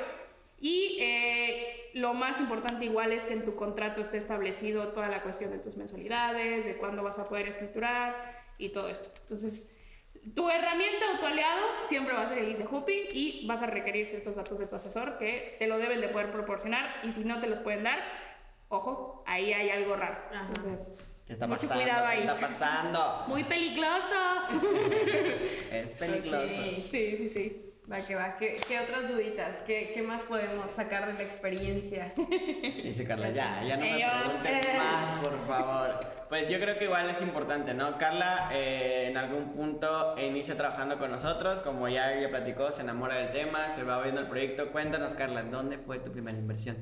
Y 0.58 0.98
eh, 1.00 1.90
lo 1.94 2.14
más 2.14 2.40
importante 2.40 2.84
igual 2.84 3.12
es 3.12 3.24
que 3.24 3.34
en 3.34 3.44
tu 3.44 3.54
contrato 3.54 4.00
esté 4.00 4.16
establecido 4.16 4.88
toda 4.88 5.08
la 5.08 5.22
cuestión 5.22 5.52
de 5.52 5.58
tus 5.58 5.76
mensualidades, 5.76 6.64
de 6.64 6.76
cuándo 6.76 7.04
vas 7.04 7.20
a 7.20 7.28
poder 7.28 7.46
escriturar 7.46 8.42
y 8.58 8.70
todo 8.70 8.88
esto. 8.88 9.10
Entonces, 9.20 9.72
tu 10.34 10.48
herramienta 10.50 11.04
o 11.14 11.20
tu 11.20 11.26
aliado 11.26 11.60
siempre 11.86 12.14
va 12.14 12.22
a 12.22 12.26
ser 12.26 12.38
el 12.38 12.48
INSEJUPI 12.50 13.08
y 13.12 13.46
vas 13.46 13.62
a 13.62 13.66
requerir 13.66 14.06
ciertos 14.06 14.36
datos 14.36 14.58
de 14.58 14.66
tu 14.66 14.76
asesor 14.76 15.18
que 15.18 15.56
te 15.58 15.66
lo 15.66 15.78
deben 15.78 16.00
de 16.00 16.08
poder 16.08 16.30
proporcionar 16.32 17.00
y 17.04 17.12
si 17.12 17.24
no 17.24 17.38
te 17.40 17.46
los 17.46 17.60
pueden 17.60 17.84
dar, 17.84 17.98
ojo, 18.68 19.22
ahí 19.26 19.52
hay 19.52 19.70
algo 19.70 19.96
raro. 19.96 20.16
Entonces, 20.32 20.92
¿Qué 21.26 21.34
está 21.34 21.46
mucho 21.46 21.68
pasando? 21.68 21.82
cuidado 21.84 22.06
¿Qué 22.06 22.12
ahí. 22.12 22.20
está 22.20 22.40
pasando? 22.40 23.24
Muy 23.28 23.44
peligroso. 23.44 24.14
Es 25.70 25.94
peligroso. 25.94 26.48
Sí, 26.80 27.16
sí, 27.18 27.28
sí. 27.28 27.64
Va 27.90 28.04
que 28.06 28.14
va. 28.14 28.36
¿Qué, 28.36 28.60
qué 28.68 28.80
otras 28.80 29.08
duditas? 29.08 29.62
¿Qué, 29.62 29.92
¿Qué 29.94 30.02
más 30.02 30.22
podemos 30.22 30.70
sacar 30.70 31.06
de 31.06 31.14
la 31.14 31.22
experiencia? 31.22 32.12
Dice 32.82 33.06
Carla, 33.06 33.30
ya, 33.30 33.62
ya 33.62 33.76
no 33.78 33.84
me 33.86 33.96
preguntes 33.96 34.76
más, 34.76 35.20
por 35.20 35.38
favor. 35.38 36.18
Pues 36.28 36.50
yo 36.50 36.60
creo 36.60 36.74
que 36.74 36.84
igual 36.84 37.08
es 37.08 37.22
importante, 37.22 37.72
¿no? 37.72 37.96
Carla 37.96 38.50
eh, 38.52 39.06
en 39.08 39.16
algún 39.16 39.52
punto 39.54 40.14
inicia 40.18 40.54
trabajando 40.54 40.98
con 40.98 41.10
nosotros, 41.10 41.62
como 41.62 41.88
ya 41.88 42.12
ella 42.12 42.28
platicó, 42.28 42.70
se 42.72 42.82
enamora 42.82 43.16
del 43.16 43.32
tema, 43.32 43.70
se 43.70 43.84
va 43.84 44.02
viendo 44.02 44.20
el 44.20 44.28
proyecto. 44.28 44.70
Cuéntanos, 44.70 45.14
Carla, 45.14 45.42
¿dónde 45.44 45.78
fue 45.78 45.98
tu 45.98 46.12
primera 46.12 46.36
inversión? 46.36 46.76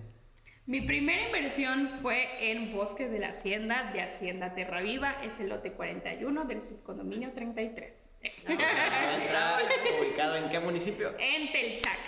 Mi 0.66 0.80
primera 0.80 1.26
inversión 1.26 1.88
fue 2.02 2.50
en 2.50 2.72
Bosques 2.74 3.12
de 3.12 3.20
la 3.20 3.28
Hacienda 3.28 3.92
de 3.92 4.00
Hacienda 4.00 4.54
Terra 4.54 4.82
Viva, 4.82 5.14
es 5.22 5.38
el 5.38 5.50
lote 5.50 5.74
41 5.74 6.44
del 6.46 6.64
subcondominio 6.64 7.30
33. 7.30 8.05
Está 8.26 9.58
ubicado 10.00 10.36
en 10.36 10.48
qué 10.48 10.60
municipio? 10.60 11.14
En 11.18 11.52
Telchac. 11.52 11.98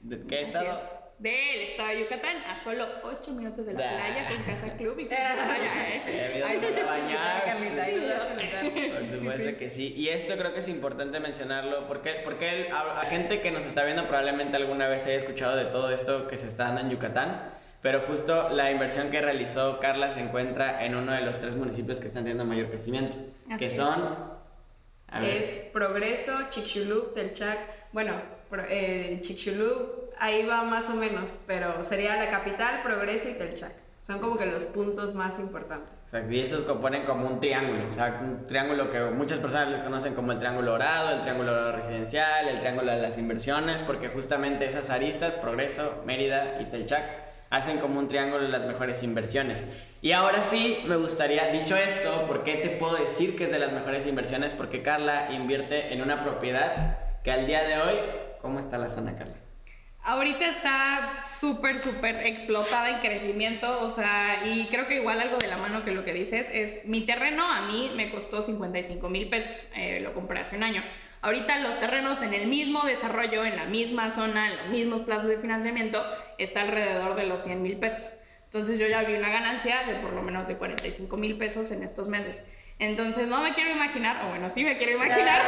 ¿De 0.00 0.26
qué 0.26 0.42
estado? 0.42 0.72
es. 0.72 0.78
Del 1.18 1.60
estado 1.70 1.88
de 1.88 1.98
Yucatán 2.00 2.36
a 2.48 2.56
solo 2.56 2.86
8 3.02 3.32
minutos 3.32 3.66
de 3.66 3.72
la 3.74 3.80
Da. 3.82 3.90
playa 3.96 4.28
con 4.28 4.36
Casa 4.54 4.76
Club 4.76 5.00
y 5.00 5.06
con 5.06 5.12
Eh, 5.18 5.26
playa, 5.34 5.88
¿eh? 6.06 6.44
Ay, 6.46 6.60
no 6.62 6.86
bañar. 6.86 7.44
Por 8.94 9.06
supuesto 9.06 9.58
que 9.58 9.70
sí. 9.72 9.94
Y 9.96 10.08
esto 10.10 10.36
creo 10.36 10.54
que 10.54 10.60
es 10.60 10.68
importante 10.68 11.18
mencionarlo 11.18 11.88
porque, 11.88 12.20
porque 12.22 12.48
el- 12.66 12.72
a, 12.72 13.00
a 13.00 13.06
gente 13.06 13.40
que 13.40 13.50
nos 13.50 13.64
está 13.64 13.84
viendo 13.84 14.06
probablemente 14.06 14.56
alguna 14.56 14.86
vez 14.86 15.06
haya 15.06 15.16
escuchado 15.16 15.56
de 15.56 15.64
todo 15.64 15.90
esto 15.90 16.28
que 16.28 16.38
se 16.38 16.46
está 16.46 16.64
dando 16.66 16.82
en 16.82 16.90
Yucatán. 16.90 17.50
Pero 17.82 18.00
justo 18.00 18.48
la 18.50 18.70
inversión 18.70 19.10
que 19.10 19.20
realizó 19.20 19.78
Carla 19.80 20.12
se 20.12 20.20
encuentra 20.20 20.84
en 20.84 20.94
uno 20.94 21.12
de 21.12 21.20
los 21.22 21.38
tres 21.40 21.54
municipios 21.56 21.98
que 21.98 22.06
están 22.06 22.22
teniendo 22.22 22.44
mayor 22.44 22.70
crecimiento. 22.70 23.16
Así 23.48 23.58
que 23.58 23.66
es. 23.66 23.76
son... 23.76 24.37
a 25.10 25.20
ver, 25.20 25.30
Es 25.42 25.56
Progreso, 25.72 26.32
Chicxulub, 26.50 27.14
Telchac. 27.14 27.58
Bueno, 27.92 28.12
pro- 28.50 28.64
eh, 28.68 29.18
Chicxulub 29.20 30.10
ahí 30.18 30.44
va 30.46 30.62
más 30.64 30.88
o 30.90 30.94
menos, 30.94 31.38
pero 31.46 31.82
sería 31.84 32.16
la 32.16 32.28
capital, 32.28 32.80
Progreso 32.82 33.28
y 33.28 33.34
Telchac. 33.34 33.72
Son 34.00 34.20
como 34.20 34.36
que 34.36 34.46
los 34.46 34.64
puntos 34.64 35.14
más 35.14 35.38
importantes. 35.40 35.92
Y 36.30 36.40
esos 36.40 36.62
componen 36.62 37.04
como 37.04 37.26
un 37.26 37.40
triángulo, 37.40 37.88
o 37.88 37.92
sea, 37.92 38.20
un 38.22 38.46
triángulo 38.46 38.90
que 38.90 39.00
muchas 39.06 39.40
personas 39.40 39.68
le 39.70 39.82
conocen 39.82 40.14
como 40.14 40.30
el 40.32 40.38
triángulo 40.38 40.70
dorado, 40.72 41.10
el 41.16 41.20
triángulo 41.22 41.52
dorado 41.52 41.72
residencial, 41.72 42.48
el 42.48 42.60
triángulo 42.60 42.92
de 42.92 43.02
las 43.02 43.18
inversiones, 43.18 43.82
porque 43.82 44.08
justamente 44.08 44.66
esas 44.66 44.88
aristas, 44.90 45.34
Progreso, 45.36 46.00
Mérida 46.06 46.62
y 46.62 46.66
Telchac, 46.66 47.27
hacen 47.50 47.78
como 47.78 47.98
un 47.98 48.08
triángulo 48.08 48.44
de 48.44 48.48
las 48.50 48.64
mejores 48.64 49.02
inversiones. 49.02 49.64
Y 50.02 50.12
ahora 50.12 50.42
sí, 50.44 50.78
me 50.86 50.96
gustaría, 50.96 51.48
dicho 51.48 51.76
esto, 51.76 52.26
¿por 52.26 52.44
qué 52.44 52.56
te 52.56 52.70
puedo 52.70 52.96
decir 52.96 53.36
que 53.36 53.44
es 53.44 53.50
de 53.50 53.58
las 53.58 53.72
mejores 53.72 54.06
inversiones? 54.06 54.54
Porque 54.54 54.82
Carla 54.82 55.32
invierte 55.32 55.92
en 55.92 56.02
una 56.02 56.20
propiedad 56.20 56.98
que 57.22 57.32
al 57.32 57.46
día 57.46 57.62
de 57.64 57.78
hoy, 57.78 57.96
¿cómo 58.40 58.60
está 58.60 58.78
la 58.78 58.90
zona, 58.90 59.16
Carla? 59.16 59.36
Ahorita 60.04 60.46
está 60.46 61.22
súper, 61.24 61.78
súper 61.78 62.26
explotada 62.26 62.88
en 62.90 62.98
crecimiento, 63.00 63.80
o 63.82 63.90
sea, 63.90 64.42
y 64.46 64.66
creo 64.68 64.86
que 64.86 64.96
igual 64.96 65.20
algo 65.20 65.36
de 65.36 65.48
la 65.48 65.58
mano 65.58 65.84
que 65.84 65.90
lo 65.90 66.04
que 66.04 66.14
dices 66.14 66.48
es, 66.52 66.86
mi 66.86 67.02
terreno 67.02 67.44
a 67.52 67.62
mí 67.66 67.90
me 67.94 68.10
costó 68.10 68.40
55 68.40 69.08
mil 69.10 69.28
pesos, 69.28 69.66
eh, 69.74 70.00
lo 70.00 70.14
compré 70.14 70.40
hace 70.40 70.56
un 70.56 70.62
año. 70.62 70.82
Ahorita 71.20 71.58
los 71.58 71.78
terrenos 71.80 72.22
en 72.22 72.32
el 72.32 72.46
mismo 72.46 72.82
desarrollo, 72.82 73.44
en 73.44 73.56
la 73.56 73.64
misma 73.64 74.10
zona, 74.10 74.50
en 74.50 74.56
los 74.56 74.68
mismos 74.68 75.00
plazos 75.00 75.28
de 75.28 75.38
financiamiento, 75.38 76.04
está 76.38 76.62
alrededor 76.62 77.16
de 77.16 77.26
los 77.26 77.42
100 77.42 77.60
mil 77.62 77.76
pesos. 77.76 78.14
Entonces 78.44 78.78
yo 78.78 78.86
ya 78.86 79.02
vi 79.02 79.14
una 79.14 79.28
ganancia 79.28 79.82
de 79.82 79.96
por 79.96 80.12
lo 80.12 80.22
menos 80.22 80.46
de 80.46 80.56
45 80.56 81.16
mil 81.16 81.36
pesos 81.36 81.70
en 81.70 81.82
estos 81.82 82.08
meses. 82.08 82.44
Entonces 82.78 83.28
no 83.28 83.42
me 83.42 83.52
quiero 83.52 83.70
imaginar, 83.70 84.24
o 84.24 84.28
bueno, 84.28 84.48
sí 84.48 84.62
me 84.62 84.78
quiero 84.78 84.92
imaginar. 84.92 85.42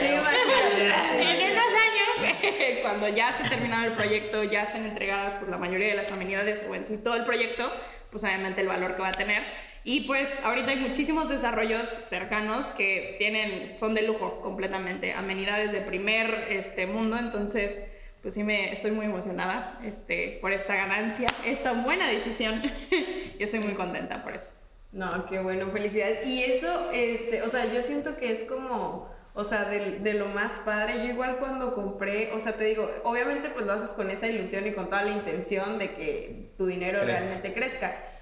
Sí, 0.00 0.06
imagínate. 0.06 1.42
En 1.42 1.52
unos 1.52 1.66
años, 1.66 2.38
cuando 2.82 3.08
ya 3.08 3.30
esté 3.30 3.50
terminado 3.50 3.84
el 3.84 3.92
proyecto, 3.92 4.42
ya 4.42 4.62
estén 4.62 4.86
entregadas 4.86 5.34
por 5.34 5.50
la 5.50 5.58
mayoría 5.58 5.88
de 5.88 5.94
las 5.94 6.10
amenidades 6.10 6.64
o 6.68 6.74
en 6.74 6.86
sí 6.86 6.96
todo 6.96 7.16
el 7.16 7.24
proyecto, 7.24 7.70
pues 8.10 8.24
obviamente 8.24 8.62
el 8.62 8.68
valor 8.68 8.96
que 8.96 9.02
va 9.02 9.08
a 9.08 9.12
tener. 9.12 9.42
Y 9.86 10.06
pues 10.06 10.28
ahorita 10.42 10.70
hay 10.70 10.78
muchísimos 10.78 11.28
desarrollos 11.28 11.86
cercanos 12.00 12.66
que 12.68 13.16
tienen, 13.18 13.76
son 13.76 13.94
de 13.94 14.02
lujo 14.02 14.40
completamente, 14.40 15.12
amenidades 15.12 15.72
de 15.72 15.82
primer 15.82 16.46
este, 16.48 16.86
mundo, 16.86 17.18
entonces 17.18 17.80
pues 18.22 18.32
sí 18.32 18.42
me 18.42 18.72
estoy 18.72 18.92
muy 18.92 19.04
emocionada 19.04 19.78
este, 19.84 20.38
por 20.40 20.52
esta 20.52 20.74
ganancia, 20.74 21.28
esta 21.44 21.72
buena 21.72 22.08
decisión. 22.08 22.62
Yo 23.38 23.44
estoy 23.44 23.60
muy 23.60 23.74
contenta 23.74 24.24
por 24.24 24.34
eso. 24.34 24.50
No, 24.92 25.26
qué 25.26 25.40
bueno, 25.40 25.70
felicidades. 25.70 26.26
Y 26.26 26.42
eso, 26.42 26.90
este, 26.94 27.42
o 27.42 27.48
sea, 27.48 27.66
yo 27.66 27.82
siento 27.82 28.16
que 28.16 28.30
es 28.30 28.44
como, 28.44 29.10
o 29.34 29.42
sea, 29.42 29.64
de, 29.64 29.98
de 29.98 30.14
lo 30.14 30.28
más 30.28 30.60
padre. 30.60 30.98
Yo 30.98 31.12
igual 31.12 31.38
cuando 31.38 31.74
compré, 31.74 32.30
o 32.32 32.38
sea, 32.38 32.52
te 32.52 32.64
digo, 32.64 32.88
obviamente 33.02 33.50
pues 33.50 33.66
lo 33.66 33.72
haces 33.72 33.92
con 33.92 34.08
esa 34.08 34.28
ilusión 34.28 34.64
y 34.66 34.72
con 34.72 34.88
toda 34.88 35.02
la 35.02 35.10
intención 35.10 35.78
de 35.80 35.96
que 35.96 36.52
tu 36.56 36.66
dinero 36.66 37.00
Crezca. 37.00 37.18
realmente 37.20 37.52
crezca. 37.52 38.13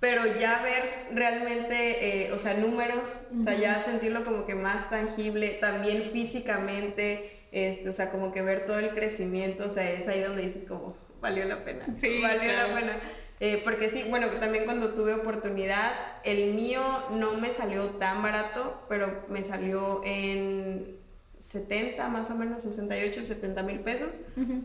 Pero 0.00 0.26
ya 0.26 0.62
ver 0.62 1.14
realmente, 1.16 2.26
eh, 2.26 2.32
o 2.32 2.38
sea, 2.38 2.54
números, 2.54 3.26
o 3.36 3.40
sea, 3.40 3.54
ya 3.54 3.80
sentirlo 3.80 4.22
como 4.22 4.44
que 4.44 4.54
más 4.54 4.90
tangible, 4.90 5.56
también 5.60 6.02
físicamente, 6.02 7.46
este, 7.50 7.88
o 7.88 7.92
sea, 7.92 8.10
como 8.10 8.32
que 8.32 8.42
ver 8.42 8.66
todo 8.66 8.78
el 8.78 8.90
crecimiento, 8.90 9.64
o 9.64 9.68
sea, 9.70 9.90
es 9.90 10.06
ahí 10.06 10.20
donde 10.20 10.42
dices 10.42 10.64
como, 10.64 10.96
valió 11.20 11.44
la 11.46 11.64
pena. 11.64 11.86
Sí, 11.96 12.20
valió 12.20 12.42
claro. 12.42 12.68
la 12.68 12.74
pena. 12.74 13.00
Eh, 13.40 13.60
porque 13.64 13.90
sí, 13.90 14.04
bueno, 14.08 14.28
también 14.40 14.64
cuando 14.64 14.94
tuve 14.94 15.14
oportunidad, 15.14 15.92
el 16.24 16.54
mío 16.54 16.82
no 17.10 17.34
me 17.34 17.50
salió 17.50 17.90
tan 17.90 18.22
barato, 18.22 18.82
pero 18.88 19.24
me 19.28 19.44
salió 19.44 20.00
en 20.04 20.98
70, 21.38 22.08
más 22.08 22.30
o 22.30 22.34
menos, 22.34 22.62
68, 22.62 23.22
70 23.22 23.62
mil 23.62 23.80
pesos. 23.80 24.20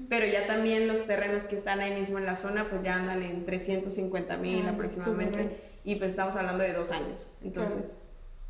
Pero 0.10 0.25
ya 0.25 0.48
también 0.48 0.88
los 0.88 1.06
terrenos 1.06 1.46
que 1.46 1.56
están 1.56 1.80
ahí 1.80 1.98
mismo 2.00 2.18
en 2.18 2.25
la 2.25 2.36
zona, 2.36 2.70
pues 2.70 2.84
ya 2.84 2.96
andan 2.96 3.22
en 3.24 3.46
350 3.46 4.38
mil 4.38 4.66
Ah, 4.66 4.72
aproximadamente. 4.72 5.58
Y 5.84 5.96
pues 5.96 6.12
estamos 6.12 6.36
hablando 6.36 6.63
de 6.63 6.74
dos 6.74 6.92
años. 6.92 7.30
Entonces, 7.44 7.96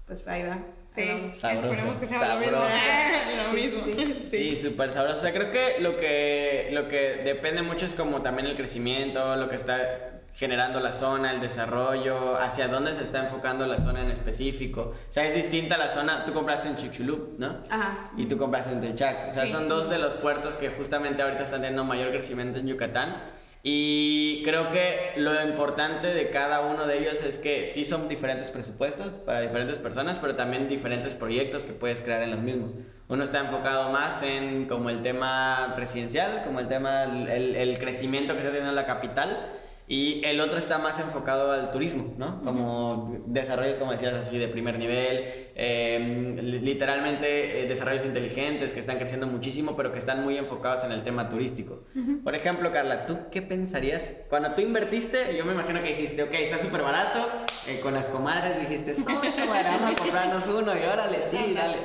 pues 0.06 0.28
ahí 0.28 0.44
va. 0.44 0.60
Sí, 0.94 1.01
ahí. 1.01 1.32
Sabroso, 1.34 1.68
esperemos 1.72 1.98
que 1.98 2.06
sea 2.06 2.36
lo 2.36 3.54
mismo. 3.54 3.82
Sí, 4.30 4.58
súper 4.58 4.92
sabroso. 4.92 5.18
O 5.18 5.22
sea, 5.22 5.34
creo 5.34 5.51
que 5.51 5.80
lo 5.80 5.98
que 5.98 6.70
lo 6.72 6.88
que 6.88 7.22
depende 7.24 7.62
mucho 7.62 7.86
es 7.86 7.94
como 7.94 8.22
también 8.22 8.48
el 8.48 8.56
crecimiento, 8.56 9.36
lo 9.36 9.50
que 9.50 9.56
está 9.56 10.21
generando 10.33 10.79
la 10.79 10.93
zona, 10.93 11.31
el 11.31 11.41
desarrollo, 11.41 12.35
hacia 12.39 12.67
dónde 12.67 12.93
se 12.95 13.03
está 13.03 13.19
enfocando 13.25 13.67
la 13.67 13.79
zona 13.79 14.01
en 14.01 14.11
específico. 14.11 14.93
O 15.09 15.11
sea, 15.11 15.25
es 15.25 15.35
distinta 15.35 15.77
la 15.77 15.89
zona, 15.89 16.25
tú 16.25 16.33
compraste 16.33 16.69
en 16.69 16.75
Chicxulub, 16.77 17.35
¿no? 17.38 17.57
Ajá. 17.69 18.11
Y 18.17 18.25
tú 18.27 18.38
compraste 18.38 18.71
en 18.71 18.81
Telchac. 18.81 19.29
O 19.29 19.33
sea, 19.33 19.45
Sí. 19.45 19.51
son 19.51 19.67
dos 19.67 19.89
de 19.89 19.97
los 19.97 20.13
puertos 20.15 20.55
que 20.55 20.69
justamente 20.69 21.21
ahorita 21.21 21.43
están 21.43 21.61
teniendo 21.61 21.83
mayor 21.83 22.11
crecimiento 22.11 22.59
en 22.59 22.67
Yucatán. 22.67 23.15
Y 23.63 24.41
creo 24.43 24.69
que 24.69 25.13
lo 25.17 25.39
importante 25.43 26.07
de 26.07 26.31
cada 26.31 26.61
uno 26.61 26.88
de 26.88 26.97
ellos 26.97 27.21
es 27.21 27.38
que 27.38 27.67
sí 27.67 27.85
son 27.85 28.09
diferentes 28.09 28.50
presupuestos 28.50 29.09
para 29.19 29.39
diferentes 29.41 29.77
personas, 29.77 30.17
pero 30.17 30.35
también 30.35 30.67
diferentes 30.67 31.13
proyectos 31.13 31.63
que 31.65 31.71
puedes 31.73 32.01
crear 32.01 32.23
en 32.23 32.31
los 32.31 32.39
mismos. 32.39 32.73
Uno 33.07 33.23
está 33.23 33.38
enfocado 33.39 33.91
más 33.91 34.23
en 34.23 34.65
como 34.67 34.89
el 34.89 35.03
tema 35.03 35.73
presidencial, 35.75 36.41
como 36.43 36.59
el 36.59 36.69
tema, 36.69 37.03
el, 37.03 37.55
el 37.55 37.77
crecimiento 37.77 38.33
que 38.33 38.39
está 38.39 38.50
teniendo 38.51 38.71
la 38.73 38.88
capital. 38.88 39.51
Y 39.93 40.21
el 40.24 40.39
otro 40.39 40.57
está 40.57 40.77
más 40.77 41.00
enfocado 41.00 41.51
al 41.51 41.69
turismo, 41.71 42.13
¿no? 42.17 42.41
Como 42.43 43.17
desarrollos, 43.25 43.75
como 43.75 43.91
decías, 43.91 44.13
así 44.13 44.38
de 44.38 44.48
primer 44.48 44.79
nivel, 44.79 45.50
eh, 45.53 46.38
li- 46.41 46.60
literalmente 46.60 47.62
eh, 47.63 47.67
desarrollos 47.67 48.05
inteligentes 48.05 48.71
que 48.71 48.79
están 48.79 49.00
creciendo 49.00 49.27
muchísimo, 49.27 49.75
pero 49.75 49.91
que 49.91 50.00
están 50.00 50.24
muy 50.24 50.38
enfocados 50.38 50.86
en 50.86 50.93
el 50.93 51.03
tema 51.03 51.27
turístico. 51.27 51.83
Por 52.24 52.36
ejemplo, 52.36 52.71
Carla, 52.71 53.05
¿tú 53.05 53.17
qué 53.31 53.41
pensarías? 53.41 54.13
Cuando 54.29 54.53
tú 54.53 54.62
invertiste, 54.62 55.36
yo 55.38 55.43
me 55.43 55.51
imagino 55.51 55.83
que 55.83 55.89
dijiste, 55.89 56.24
ok, 56.24 56.33
está 56.36 56.57
súper 56.57 56.83
barato, 56.83 57.27
eh, 57.67 57.81
con 57.83 57.93
las 57.93 58.07
comadres 58.07 58.62
dijiste, 58.62 58.95
"Soy, 58.95 59.03
cámara, 59.36 59.71
vamos 59.71 59.91
a 59.91 59.95
comprarnos 59.95 60.48
uno 60.48 60.71
y 60.74 60.86
órale, 60.89 61.17
sí, 61.29 61.53
dale. 61.53 61.75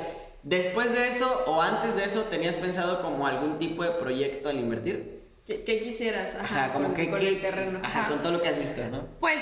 Después 0.43 0.93
de 0.93 1.09
eso 1.09 1.43
o 1.47 1.61
antes 1.61 1.97
de 1.97 2.05
eso, 2.05 2.21
¿tenías 2.29 2.55
pensado 2.55 3.01
como 3.01 3.27
algún 3.27 3.59
tipo 3.59 3.83
de 3.83 3.89
proyecto 3.91 4.47
al 4.47 4.55
invertir? 4.57 5.16
¿Qué, 5.47 5.63
qué 5.63 5.79
quisieras? 5.79 6.35
Ajá, 6.35 6.73
como 6.73 6.87
con, 6.87 6.95
que, 6.95 7.09
con 7.09 7.19
que- 7.21 7.29
el 7.29 7.39
terreno. 7.41 7.79
Ajá, 7.81 8.09
con 8.09 8.19
todo 8.19 8.33
lo 8.33 8.41
que 8.41 8.49
has 8.49 8.59
visto, 8.59 8.81
¿no? 8.91 9.05
Pues 9.21 9.37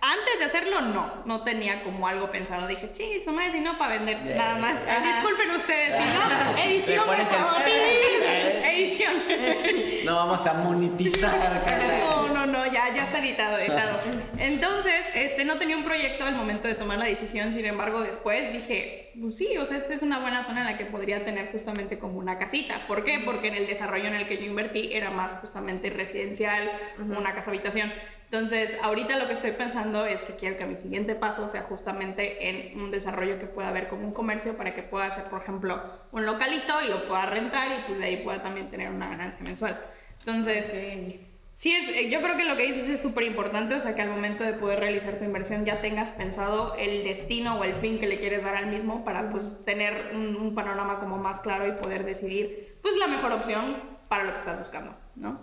antes 0.00 0.38
de 0.40 0.44
hacerlo, 0.44 0.80
no. 0.80 1.22
No 1.26 1.44
tenía 1.44 1.84
como 1.84 2.08
algo 2.08 2.28
pensado. 2.32 2.66
Dije, 2.66 2.90
sí, 2.92 3.20
su 3.24 3.30
madre, 3.32 3.52
si 3.52 3.60
no, 3.60 3.78
para 3.78 3.94
vender. 3.98 4.20
Yeah. 4.24 4.36
Nada 4.36 4.58
más. 4.58 4.74
Ajá. 4.88 5.12
Disculpen 5.20 5.50
ustedes, 5.52 5.94
si 6.08 6.14
no, 6.14 6.58
edición, 6.64 7.06
por 7.06 7.24
favor. 7.26 7.62
Edición. 7.68 9.14
No 10.04 10.14
vamos 10.16 10.44
a 10.46 10.52
monetizar, 10.54 11.64
Carla. 11.66 12.27
No, 12.48 12.64
ya, 12.66 12.94
ya 12.94 13.04
está 13.04 13.18
editado, 13.18 13.58
editado. 13.58 13.98
Entonces, 14.38 15.06
este, 15.14 15.44
no 15.44 15.56
tenía 15.56 15.76
un 15.76 15.84
proyecto 15.84 16.24
al 16.24 16.34
momento 16.34 16.66
de 16.66 16.74
tomar 16.74 16.98
la 16.98 17.04
decisión, 17.04 17.52
sin 17.52 17.66
embargo, 17.66 18.00
después 18.00 18.52
dije, 18.52 19.12
pues 19.20 19.36
sí, 19.36 19.56
o 19.58 19.66
sea, 19.66 19.76
esta 19.76 19.92
es 19.92 20.02
una 20.02 20.18
buena 20.18 20.42
zona 20.42 20.60
en 20.60 20.66
la 20.66 20.78
que 20.78 20.86
podría 20.86 21.24
tener 21.24 21.52
justamente 21.52 21.98
como 21.98 22.18
una 22.18 22.38
casita. 22.38 22.86
¿Por 22.86 23.04
qué? 23.04 23.20
Porque 23.24 23.48
en 23.48 23.54
el 23.54 23.66
desarrollo 23.66 24.06
en 24.06 24.14
el 24.14 24.26
que 24.26 24.38
yo 24.38 24.44
invertí 24.44 24.90
era 24.92 25.10
más 25.10 25.34
justamente 25.34 25.90
residencial, 25.90 26.70
una 26.98 27.34
casa 27.34 27.50
habitación. 27.50 27.92
Entonces, 28.30 28.76
ahorita 28.82 29.18
lo 29.18 29.26
que 29.26 29.32
estoy 29.32 29.52
pensando 29.52 30.04
es 30.04 30.22
que 30.22 30.34
quiero 30.34 30.58
que 30.58 30.66
mi 30.66 30.76
siguiente 30.76 31.14
paso 31.14 31.48
sea 31.48 31.62
justamente 31.62 32.48
en 32.48 32.78
un 32.78 32.90
desarrollo 32.90 33.38
que 33.38 33.46
pueda 33.46 33.68
haber 33.68 33.88
como 33.88 34.06
un 34.06 34.12
comercio 34.12 34.56
para 34.56 34.74
que 34.74 34.82
pueda 34.82 35.06
hacer, 35.06 35.24
por 35.24 35.42
ejemplo, 35.42 35.82
un 36.12 36.26
localito 36.26 36.74
y 36.84 36.88
lo 36.88 37.08
pueda 37.08 37.24
rentar 37.26 37.68
y 37.72 37.86
pues 37.86 37.98
de 37.98 38.04
ahí 38.04 38.16
pueda 38.18 38.42
también 38.42 38.70
tener 38.70 38.90
una 38.90 39.08
ganancia 39.08 39.40
mensual. 39.42 39.82
Entonces, 40.20 40.66
Sí, 41.58 41.74
es, 41.74 41.88
eh, 41.88 42.08
yo 42.08 42.22
creo 42.22 42.36
que 42.36 42.44
lo 42.44 42.56
que 42.56 42.62
dices 42.68 42.88
es 42.88 43.02
súper 43.02 43.24
importante, 43.24 43.74
o 43.74 43.80
sea, 43.80 43.96
que 43.96 44.02
al 44.02 44.10
momento 44.10 44.44
de 44.44 44.52
poder 44.52 44.78
realizar 44.78 45.18
tu 45.18 45.24
inversión 45.24 45.64
ya 45.64 45.80
tengas 45.80 46.12
pensado 46.12 46.76
el 46.78 47.02
destino 47.02 47.58
o 47.58 47.64
el 47.64 47.74
fin 47.74 47.98
que 47.98 48.06
le 48.06 48.20
quieres 48.20 48.44
dar 48.44 48.54
al 48.54 48.68
mismo 48.68 49.04
para 49.04 49.28
pues 49.28 49.60
tener 49.64 50.12
un, 50.14 50.36
un 50.36 50.54
panorama 50.54 51.00
como 51.00 51.18
más 51.18 51.40
claro 51.40 51.66
y 51.66 51.72
poder 51.72 52.04
decidir 52.04 52.78
pues 52.80 52.96
la 52.96 53.08
mejor 53.08 53.32
opción 53.32 53.76
para 54.08 54.22
lo 54.22 54.34
que 54.34 54.38
estás 54.38 54.60
buscando, 54.60 54.94
¿no? 55.16 55.40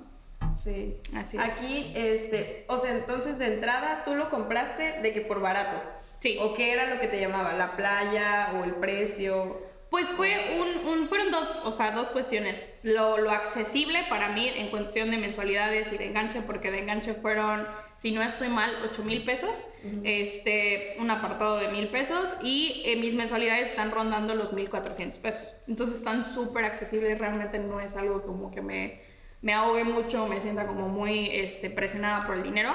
Sí. 0.55 0.95
Así 1.13 1.35
es. 1.35 1.43
Aquí, 1.43 1.91
este, 1.95 2.63
o 2.69 2.77
sea, 2.77 2.95
entonces 2.95 3.37
de 3.37 3.53
entrada 3.53 4.05
tú 4.05 4.15
lo 4.15 4.29
compraste 4.29 5.01
de 5.01 5.11
que 5.11 5.19
por 5.19 5.41
barato. 5.41 5.81
Sí. 6.19 6.37
¿O 6.39 6.53
qué 6.53 6.71
era 6.71 6.93
lo 6.93 7.01
que 7.01 7.07
te 7.07 7.19
llamaba? 7.19 7.51
¿La 7.51 7.75
playa 7.75 8.53
o 8.57 8.63
el 8.63 8.75
precio? 8.75 9.61
Pues 9.95 10.09
fue 10.09 10.59
un, 10.59 10.87
un- 10.89 11.07
fueron 11.07 11.31
dos, 11.31 11.61
o 11.63 11.71
sea, 11.71 11.91
dos 11.91 12.09
cuestiones. 12.09 12.65
Lo, 12.83 13.17
lo 13.17 13.31
accesible 13.31 14.03
para 14.09 14.27
mí 14.27 14.51
en 14.53 14.67
cuestión 14.67 15.09
de 15.09 15.17
mensualidades 15.17 15.93
y 15.93 15.97
de 15.97 16.07
enganche, 16.07 16.41
porque 16.41 16.69
de 16.69 16.79
enganche 16.79 17.13
fueron, 17.13 17.65
si 17.95 18.11
no 18.11 18.21
estoy 18.21 18.49
mal, 18.49 18.73
8 18.83 19.03
mil 19.05 19.23
pesos, 19.23 19.65
este, 20.03 20.97
un 20.99 21.09
apartado 21.11 21.55
de 21.59 21.69
mil 21.69 21.87
pesos 21.87 22.35
y 22.43 22.83
eh, 22.85 22.97
mis 22.97 23.15
mensualidades 23.15 23.67
están 23.67 23.91
rondando 23.91 24.35
los 24.35 24.51
1400 24.51 25.17
pesos. 25.19 25.53
Entonces 25.69 25.95
están 25.99 26.25
súper 26.25 26.65
accesibles, 26.65 27.17
realmente 27.17 27.57
no 27.57 27.79
es 27.79 27.95
algo 27.95 28.21
como 28.23 28.51
que 28.51 28.61
me, 28.61 28.99
me 29.41 29.53
ahogue 29.53 29.85
mucho, 29.85 30.27
me 30.27 30.41
sienta 30.41 30.67
como 30.67 30.89
muy 30.89 31.29
este, 31.31 31.69
presionada 31.69 32.27
por 32.27 32.35
el 32.35 32.43
dinero. 32.43 32.73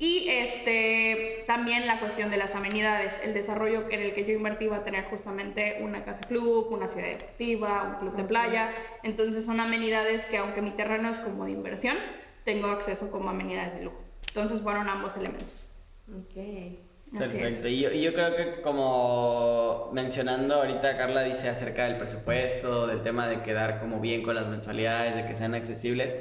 Y 0.00 0.28
este, 0.28 1.42
también 1.48 1.88
la 1.88 1.98
cuestión 1.98 2.30
de 2.30 2.36
las 2.36 2.54
amenidades, 2.54 3.20
el 3.24 3.34
desarrollo 3.34 3.86
en 3.90 4.00
el 4.00 4.12
que 4.12 4.24
yo 4.24 4.32
invertí 4.32 4.68
va 4.68 4.76
a 4.76 4.84
tener 4.84 5.06
justamente 5.06 5.78
una 5.80 6.04
casa 6.04 6.20
club, 6.20 6.68
una 6.70 6.86
ciudad 6.86 7.08
deportiva, 7.08 7.82
un 7.82 7.94
club 7.98 8.16
de 8.16 8.24
playa. 8.24 8.72
Entonces 9.02 9.44
son 9.44 9.58
amenidades 9.58 10.24
que 10.26 10.38
aunque 10.38 10.62
mi 10.62 10.70
terreno 10.70 11.10
es 11.10 11.18
como 11.18 11.46
de 11.46 11.50
inversión, 11.50 11.96
tengo 12.44 12.68
acceso 12.68 13.10
como 13.10 13.30
amenidades 13.30 13.74
de 13.74 13.82
lujo. 13.82 14.00
Entonces 14.28 14.60
fueron 14.60 14.88
ambos 14.88 15.16
elementos. 15.16 15.68
Ok. 16.08 16.78
Perfecto. 17.18 17.66
Y 17.66 17.80
yo, 17.80 17.90
y 17.90 18.02
yo 18.02 18.12
creo 18.12 18.36
que 18.36 18.60
como 18.60 19.90
mencionando 19.92 20.56
ahorita 20.56 20.96
Carla 20.96 21.24
dice 21.24 21.48
acerca 21.48 21.84
del 21.84 21.96
presupuesto, 21.96 22.86
del 22.86 23.02
tema 23.02 23.26
de 23.26 23.42
quedar 23.42 23.80
como 23.80 23.98
bien 23.98 24.22
con 24.22 24.34
las 24.34 24.46
mensualidades, 24.46 25.16
de 25.16 25.26
que 25.26 25.34
sean 25.34 25.54
accesibles. 25.54 26.16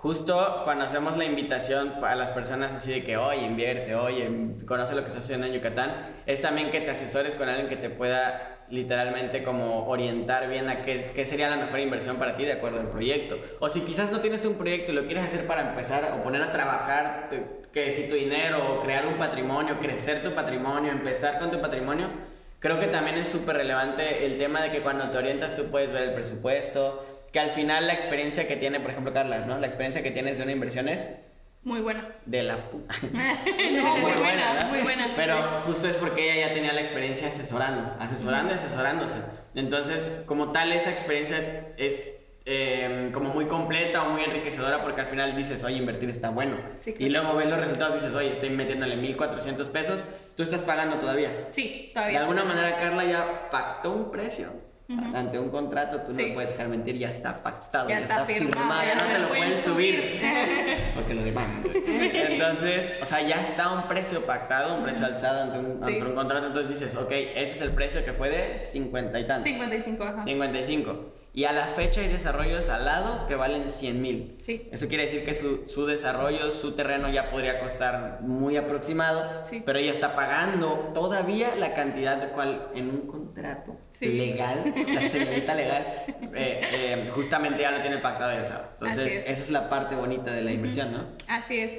Justo 0.00 0.60
cuando 0.62 0.84
hacemos 0.84 1.16
la 1.16 1.24
invitación 1.24 1.94
a 2.04 2.14
las 2.14 2.30
personas 2.30 2.72
así 2.72 2.92
de 2.92 3.02
que, 3.02 3.16
oye, 3.16 3.42
invierte, 3.44 3.96
oye, 3.96 4.30
conoce 4.64 4.94
lo 4.94 5.00
que 5.00 5.08
está 5.08 5.20
sucediendo 5.20 5.48
en 5.48 5.54
Yucatán, 5.54 6.22
es 6.24 6.40
también 6.40 6.70
que 6.70 6.80
te 6.80 6.92
asesores 6.92 7.34
con 7.34 7.48
alguien 7.48 7.68
que 7.68 7.74
te 7.76 7.90
pueda 7.90 8.58
literalmente 8.70 9.42
como 9.42 9.88
orientar 9.88 10.48
bien 10.48 10.68
a 10.68 10.82
qué, 10.82 11.10
qué 11.16 11.26
sería 11.26 11.50
la 11.50 11.56
mejor 11.56 11.80
inversión 11.80 12.16
para 12.16 12.36
ti 12.36 12.44
de 12.44 12.52
acuerdo 12.52 12.78
al 12.78 12.90
proyecto. 12.90 13.38
O 13.58 13.68
si 13.68 13.80
quizás 13.80 14.12
no 14.12 14.20
tienes 14.20 14.44
un 14.44 14.54
proyecto 14.54 14.92
y 14.92 14.94
lo 14.94 15.04
quieres 15.06 15.24
hacer 15.24 15.48
para 15.48 15.70
empezar 15.70 16.12
o 16.16 16.22
poner 16.22 16.42
a 16.42 16.52
trabajar, 16.52 17.26
te- 17.28 17.58
que 17.72 17.90
si 17.90 18.08
tu 18.08 18.14
dinero 18.14 18.74
o 18.74 18.80
crear 18.84 19.04
un 19.04 19.14
patrimonio, 19.14 19.80
crecer 19.80 20.22
tu 20.22 20.32
patrimonio, 20.32 20.92
empezar 20.92 21.40
con 21.40 21.50
tu 21.50 21.60
patrimonio, 21.60 22.06
creo 22.60 22.78
que 22.78 22.86
también 22.86 23.18
es 23.18 23.28
súper 23.28 23.56
relevante 23.56 24.26
el 24.26 24.38
tema 24.38 24.60
de 24.62 24.70
que 24.70 24.80
cuando 24.80 25.10
te 25.10 25.18
orientas 25.18 25.56
tú 25.56 25.64
puedes 25.72 25.90
ver 25.90 26.04
el 26.04 26.14
presupuesto, 26.14 27.04
que 27.32 27.40
al 27.40 27.50
final 27.50 27.86
la 27.86 27.92
experiencia 27.94 28.46
que 28.48 28.56
tiene, 28.56 28.80
por 28.80 28.90
ejemplo, 28.90 29.12
Carla, 29.12 29.40
¿no? 29.46 29.58
La 29.58 29.66
experiencia 29.66 30.02
que 30.02 30.10
tienes 30.10 30.38
de 30.38 30.44
una 30.44 30.52
inversión 30.52 30.88
es 30.88 31.12
Muy 31.62 31.80
buena. 31.80 32.06
de 32.26 32.42
la 32.42 32.56
puta. 32.70 32.94
No, 33.02 33.96
muy 33.98 34.12
buena, 34.12 34.52
¿verdad? 34.54 34.68
muy 34.70 34.80
buena. 34.80 35.08
Pero 35.16 35.36
sí. 35.36 35.42
justo 35.66 35.88
es 35.88 35.96
porque 35.96 36.32
ella 36.32 36.48
ya 36.48 36.54
tenía 36.54 36.72
la 36.72 36.80
experiencia 36.80 37.28
asesorando, 37.28 37.94
asesorando 38.00 38.54
y 38.54 38.56
asesorándose. 38.56 39.18
Entonces, 39.54 40.22
como 40.26 40.52
tal, 40.52 40.72
esa 40.72 40.90
experiencia 40.90 41.68
es 41.76 42.14
eh, 42.50 43.10
como 43.12 43.34
muy 43.34 43.46
completa 43.46 44.04
o 44.04 44.10
muy 44.10 44.22
enriquecedora 44.22 44.80
porque 44.82 45.02
al 45.02 45.06
final 45.08 45.36
dices, 45.36 45.62
oye, 45.64 45.76
invertir 45.76 46.08
está 46.08 46.30
bueno. 46.30 46.56
Sí, 46.80 46.92
claro. 46.94 47.06
Y 47.06 47.10
luego 47.10 47.34
ves 47.36 47.46
los 47.48 47.58
resultados 47.60 47.94
y 47.96 47.98
dices, 47.98 48.14
oye, 48.14 48.32
estoy 48.32 48.50
metiéndole 48.50 48.96
1.400 48.96 49.68
pesos, 49.68 50.02
tú 50.34 50.42
estás 50.42 50.62
pagando 50.62 50.96
todavía. 50.96 51.48
Sí, 51.50 51.88
De 51.88 51.92
todavía. 51.94 52.20
alguna 52.20 52.44
manera, 52.44 52.76
Carla 52.76 53.04
ya 53.04 53.50
pactó 53.50 53.92
un 53.92 54.10
precio. 54.10 54.52
Ante 55.14 55.38
un 55.38 55.50
contrato, 55.50 56.00
tú 56.00 56.14
Sí. 56.14 56.28
no 56.28 56.34
puedes 56.34 56.50
dejar 56.52 56.68
mentir, 56.68 56.96
ya 56.96 57.10
está 57.10 57.42
pactado, 57.42 57.90
Ya 57.90 57.98
está 57.98 58.24
firmado, 58.24 58.82
ya 58.82 58.94
no 58.94 59.02
te 59.04 59.18
lo 59.18 59.28
pueden 59.28 59.54
subir. 59.62 60.18
Porque 60.94 61.12
lo 61.12 61.22
demandan. 61.22 61.70
Entonces, 61.86 62.96
o 63.02 63.04
sea, 63.04 63.20
ya 63.20 63.42
está 63.42 63.70
un 63.72 63.82
precio 63.86 64.24
pactado, 64.24 64.76
un 64.78 64.84
precio 64.84 65.04
alzado 65.04 65.42
ante 65.42 65.58
un, 65.58 65.84
Sí. 65.84 65.92
ante 65.98 66.04
un 66.06 66.14
contrato. 66.14 66.46
Entonces 66.46 66.80
dices, 66.80 66.96
ok, 66.96 67.10
ese 67.12 67.54
es 67.56 67.60
el 67.60 67.72
precio 67.72 68.02
que 68.02 68.14
fue 68.14 68.30
de 68.30 68.58
50 68.58 69.20
y 69.20 69.24
tantos. 69.26 69.44
55, 69.44 70.04
ajá. 70.04 70.22
55. 70.22 71.12
Y 71.34 71.44
a 71.44 71.52
la 71.52 71.66
fecha 71.66 72.00
hay 72.00 72.08
desarrollos 72.08 72.68
al 72.68 72.84
lado 72.84 73.26
que 73.28 73.34
valen 73.36 73.68
100 73.68 74.02
mil. 74.02 74.38
Sí. 74.40 74.68
Eso 74.72 74.88
quiere 74.88 75.04
decir 75.04 75.24
que 75.24 75.34
su, 75.34 75.62
su 75.68 75.86
desarrollo, 75.86 76.50
su 76.50 76.72
terreno 76.72 77.08
ya 77.10 77.30
podría 77.30 77.60
costar 77.60 78.20
muy 78.22 78.56
aproximado, 78.56 79.44
Sí. 79.44 79.62
pero 79.64 79.78
ella 79.78 79.92
está 79.92 80.16
pagando 80.16 80.88
todavía 80.94 81.54
la 81.54 81.74
cantidad 81.74 82.16
de 82.16 82.28
cual 82.28 82.68
en 82.74 82.88
un 82.90 83.06
contrato 83.06 83.76
Sí. 83.92 84.06
legal, 84.08 84.74
la 84.92 85.02
señorita 85.08 85.54
legal, 85.54 85.82
eh, 86.34 86.60
eh, 86.72 87.10
justamente 87.14 87.62
ya 87.62 87.70
lo 87.72 87.80
tiene 87.82 87.98
pactado 87.98 88.32
y 88.32 88.36
alzado. 88.36 88.64
Entonces, 88.72 89.06
es. 89.14 89.22
esa 89.28 89.42
es 89.42 89.50
la 89.50 89.68
parte 89.68 89.94
bonita 89.96 90.32
de 90.32 90.42
la 90.42 90.50
inversión, 90.50 90.92
¿no? 90.92 91.04
Así 91.28 91.60
es. 91.60 91.76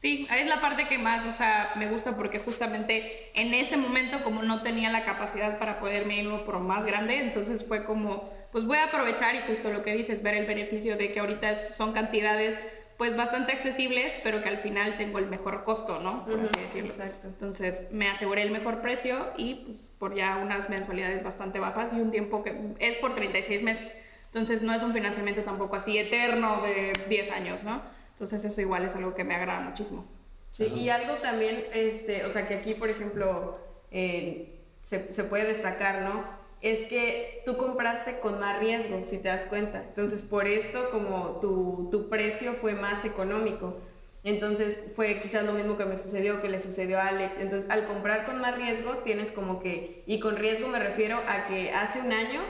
Sí, 0.00 0.26
es 0.34 0.46
la 0.46 0.62
parte 0.62 0.86
que 0.88 0.96
más, 0.96 1.26
o 1.26 1.32
sea, 1.34 1.74
me 1.76 1.86
gusta 1.86 2.16
porque 2.16 2.38
justamente 2.38 3.30
en 3.38 3.52
ese 3.52 3.76
momento 3.76 4.24
como 4.24 4.42
no 4.42 4.62
tenía 4.62 4.90
la 4.90 5.04
capacidad 5.04 5.58
para 5.58 5.78
poderme 5.78 6.16
irme 6.16 6.38
por 6.38 6.58
más 6.58 6.86
grande, 6.86 7.18
entonces 7.18 7.68
fue 7.68 7.84
como, 7.84 8.32
pues 8.50 8.64
voy 8.64 8.78
a 8.78 8.84
aprovechar 8.84 9.34
y 9.34 9.40
justo 9.40 9.70
lo 9.70 9.82
que 9.82 9.94
dices, 9.94 10.22
ver 10.22 10.32
el 10.32 10.46
beneficio 10.46 10.96
de 10.96 11.12
que 11.12 11.20
ahorita 11.20 11.54
son 11.54 11.92
cantidades 11.92 12.58
pues 12.96 13.14
bastante 13.14 13.52
accesibles, 13.52 14.18
pero 14.24 14.40
que 14.40 14.48
al 14.48 14.56
final 14.60 14.96
tengo 14.96 15.18
el 15.18 15.26
mejor 15.26 15.64
costo, 15.64 16.00
¿no? 16.00 16.24
Por 16.24 16.32
así 16.40 16.54
Ujú, 16.54 16.62
decirlo. 16.62 16.88
exacto. 16.94 17.28
Entonces 17.28 17.88
me 17.90 18.08
aseguré 18.08 18.40
el 18.40 18.52
mejor 18.52 18.80
precio 18.80 19.34
y 19.36 19.54
pues 19.66 19.90
por 19.98 20.14
ya 20.14 20.38
unas 20.38 20.70
mensualidades 20.70 21.22
bastante 21.22 21.58
bajas 21.58 21.92
y 21.92 21.96
un 21.96 22.10
tiempo 22.10 22.42
que 22.42 22.58
es 22.78 22.96
por 22.96 23.14
36 23.14 23.62
meses. 23.62 24.02
Entonces 24.24 24.62
no 24.62 24.72
es 24.72 24.82
un 24.82 24.94
financiamiento 24.94 25.42
tampoco 25.42 25.76
así 25.76 25.98
eterno 25.98 26.62
de 26.62 26.94
10 27.10 27.30
años, 27.32 27.64
¿no? 27.64 27.99
Entonces 28.20 28.44
eso 28.44 28.60
igual 28.60 28.84
es 28.84 28.94
algo 28.94 29.14
que 29.14 29.24
me 29.24 29.34
agrada 29.34 29.60
muchísimo. 29.60 30.04
Sí, 30.50 30.66
y 30.66 30.90
algo 30.90 31.14
también, 31.22 31.64
este, 31.72 32.26
o 32.26 32.28
sea, 32.28 32.46
que 32.46 32.54
aquí, 32.56 32.74
por 32.74 32.90
ejemplo, 32.90 33.58
eh, 33.90 34.60
se, 34.82 35.10
se 35.10 35.24
puede 35.24 35.46
destacar, 35.46 36.02
¿no? 36.02 36.22
Es 36.60 36.80
que 36.84 37.42
tú 37.46 37.56
compraste 37.56 38.18
con 38.18 38.38
más 38.38 38.58
riesgo, 38.60 39.02
si 39.04 39.16
te 39.16 39.28
das 39.28 39.46
cuenta. 39.46 39.82
Entonces, 39.84 40.22
por 40.22 40.46
esto, 40.46 40.90
como 40.90 41.40
tu, 41.40 41.88
tu 41.90 42.10
precio 42.10 42.52
fue 42.52 42.74
más 42.74 43.06
económico. 43.06 43.78
Entonces, 44.22 44.78
fue 44.94 45.18
quizás 45.22 45.46
lo 45.46 45.54
mismo 45.54 45.78
que 45.78 45.86
me 45.86 45.96
sucedió, 45.96 46.42
que 46.42 46.50
le 46.50 46.58
sucedió 46.58 46.98
a 46.98 47.08
Alex. 47.08 47.38
Entonces, 47.38 47.70
al 47.70 47.86
comprar 47.86 48.26
con 48.26 48.38
más 48.38 48.54
riesgo, 48.54 48.98
tienes 48.98 49.30
como 49.30 49.60
que, 49.60 50.04
y 50.06 50.20
con 50.20 50.36
riesgo 50.36 50.68
me 50.68 50.78
refiero 50.78 51.22
a 51.26 51.46
que 51.46 51.72
hace 51.72 52.00
un 52.00 52.12
año 52.12 52.42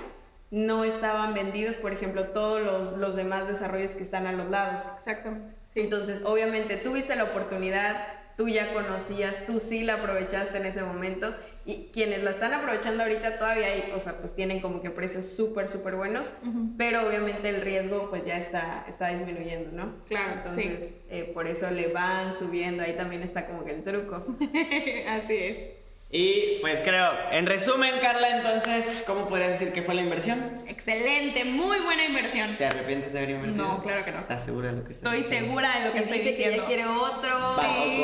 no 0.50 0.82
estaban 0.82 1.32
vendidos, 1.32 1.76
por 1.76 1.92
ejemplo, 1.92 2.30
todos 2.30 2.60
los, 2.60 2.98
los 2.98 3.14
demás 3.14 3.46
desarrollos 3.46 3.94
que 3.94 4.02
están 4.02 4.26
a 4.26 4.32
los 4.32 4.50
lados. 4.50 4.88
Exactamente. 4.96 5.59
Entonces, 5.74 6.22
obviamente, 6.24 6.76
tuviste 6.76 7.14
la 7.16 7.24
oportunidad, 7.24 8.06
tú 8.36 8.48
ya 8.48 8.72
conocías, 8.72 9.46
tú 9.46 9.60
sí 9.60 9.84
la 9.84 9.94
aprovechaste 9.94 10.56
en 10.58 10.66
ese 10.66 10.82
momento 10.82 11.34
y 11.66 11.90
quienes 11.92 12.24
la 12.24 12.30
están 12.30 12.54
aprovechando 12.54 13.02
ahorita 13.02 13.38
todavía 13.38 13.66
hay, 13.66 13.92
o 13.94 14.00
sea, 14.00 14.18
pues 14.18 14.34
tienen 14.34 14.60
como 14.60 14.80
que 14.80 14.90
precios 14.90 15.26
súper, 15.26 15.68
súper 15.68 15.94
buenos, 15.94 16.32
pero 16.78 17.06
obviamente 17.06 17.50
el 17.50 17.60
riesgo 17.60 18.08
pues 18.08 18.24
ya 18.24 18.38
está, 18.38 18.84
está 18.88 19.08
disminuyendo, 19.08 19.70
¿no? 19.72 19.94
Claro, 20.08 20.36
Entonces, 20.36 20.96
eh, 21.10 21.30
por 21.34 21.46
eso 21.46 21.70
le 21.70 21.88
van 21.92 22.32
subiendo, 22.32 22.82
ahí 22.82 22.94
también 22.94 23.22
está 23.22 23.46
como 23.46 23.64
que 23.64 23.72
el 23.72 23.84
truco. 23.84 24.24
Así 25.08 25.34
es. 25.36 25.70
Y 26.12 26.58
pues 26.60 26.80
creo, 26.80 27.08
en 27.30 27.46
resumen, 27.46 27.94
Carla, 28.02 28.36
entonces, 28.36 29.04
¿cómo 29.06 29.28
podrías 29.28 29.50
decir 29.50 29.72
que 29.72 29.82
fue 29.82 29.94
la 29.94 30.00
inversión? 30.02 30.60
Excelente, 30.66 31.44
muy 31.44 31.78
buena 31.82 32.04
inversión. 32.04 32.56
¿Te 32.56 32.66
arrepientes 32.66 33.12
de 33.12 33.18
haber 33.20 33.30
invertido? 33.30 33.64
No, 33.64 33.80
claro 33.80 34.04
que 34.04 34.10
no. 34.10 34.18
¿Estás 34.18 34.42
segura 34.44 34.70
de 34.72 34.78
lo 34.78 34.82
que 34.84 34.90
estás 34.90 35.04
Estoy 35.04 35.18
diciendo? 35.22 35.46
segura 35.46 35.78
de 35.78 35.84
lo 35.86 35.92
que 35.92 35.98
estoy 36.00 36.18
dice 36.18 36.30
que 36.30 36.36
diciendo. 36.36 36.62
ya 36.62 36.66
quiere 36.66 36.86
otro. 36.86 37.30
Sí, 37.60 38.02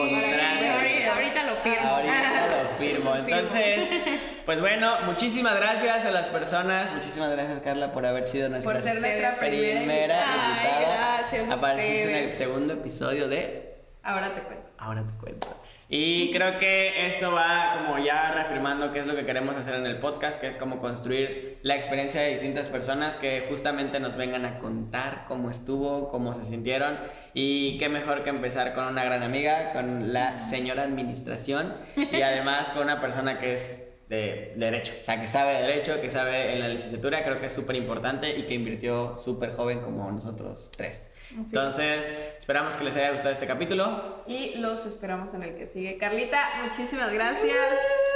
ahorita, 0.70 1.14
ahorita 1.14 1.42
lo 1.46 1.56
firmo. 1.56 1.88
Ahorita 1.88 2.62
lo 2.62 2.68
firmo. 2.78 3.16
Entonces, 3.16 3.88
pues 4.46 4.60
bueno, 4.60 4.94
muchísimas 5.06 5.56
gracias 5.56 6.04
a 6.04 6.10
las 6.12 6.28
personas. 6.28 6.92
Muchísimas 6.92 7.32
gracias, 7.32 7.60
Carla, 7.62 7.92
por 7.92 8.06
haber 8.06 8.24
sido 8.24 8.48
nuestra 8.48 8.72
Por 8.72 8.82
ser 8.82 9.00
nuestra 9.00 9.34
primera 9.34 9.80
primera 9.80 10.20
Ay, 10.24 10.68
invitada. 10.68 11.16
gracias 11.18 11.48
a 11.50 11.54
Apareciste 11.54 12.02
en 12.08 12.14
el 12.30 12.32
segundo 12.34 12.72
episodio 12.74 13.26
de 13.26 13.74
Ahora 14.04 14.32
te 14.32 14.42
cuento. 14.42 14.70
Ahora 14.78 15.02
te 15.04 15.12
cuento. 15.18 15.48
Y 15.88 16.32
creo 16.32 16.58
que 16.58 17.06
esto 17.06 17.30
va 17.30 17.76
como 17.78 18.04
ya 18.04 18.32
reafirmando 18.32 18.92
qué 18.92 18.98
es 18.98 19.06
lo 19.06 19.14
que 19.14 19.24
queremos 19.24 19.54
hacer 19.54 19.76
en 19.76 19.86
el 19.86 19.98
podcast, 20.00 20.40
que 20.40 20.48
es 20.48 20.56
como 20.56 20.80
construir 20.80 21.58
la 21.62 21.76
experiencia 21.76 22.20
de 22.20 22.30
distintas 22.30 22.68
personas 22.68 23.16
que 23.16 23.46
justamente 23.48 24.00
nos 24.00 24.16
vengan 24.16 24.44
a 24.44 24.58
contar 24.58 25.26
cómo 25.28 25.48
estuvo, 25.48 26.08
cómo 26.08 26.34
se 26.34 26.44
sintieron. 26.44 26.98
Y 27.34 27.78
qué 27.78 27.88
mejor 27.88 28.24
que 28.24 28.30
empezar 28.30 28.74
con 28.74 28.86
una 28.86 29.04
gran 29.04 29.22
amiga, 29.22 29.72
con 29.72 30.12
la 30.12 30.38
señora 30.38 30.82
administración 30.82 31.74
y 31.96 32.20
además 32.22 32.70
con 32.70 32.84
una 32.84 33.00
persona 33.00 33.38
que 33.38 33.52
es 33.52 33.86
de 34.08 34.54
derecho, 34.56 34.92
o 35.00 35.04
sea, 35.04 35.20
que 35.20 35.26
sabe 35.26 35.54
de 35.54 35.62
derecho, 35.62 36.00
que 36.00 36.10
sabe 36.10 36.52
en 36.54 36.60
la 36.60 36.68
licenciatura, 36.68 37.24
creo 37.24 37.40
que 37.40 37.46
es 37.46 37.52
súper 37.52 37.76
importante 37.76 38.36
y 38.36 38.44
que 38.44 38.54
invirtió 38.54 39.16
súper 39.16 39.52
joven 39.52 39.80
como 39.80 40.10
nosotros 40.10 40.70
tres. 40.76 41.10
Entonces, 41.34 42.08
esperamos 42.38 42.74
que 42.76 42.84
les 42.84 42.96
haya 42.96 43.10
gustado 43.12 43.30
este 43.30 43.46
capítulo. 43.46 44.22
Y 44.26 44.56
los 44.58 44.86
esperamos 44.86 45.34
en 45.34 45.42
el 45.42 45.56
que 45.56 45.66
sigue. 45.66 45.96
Carlita, 45.98 46.40
muchísimas 46.64 47.12
gracias. 47.12 47.54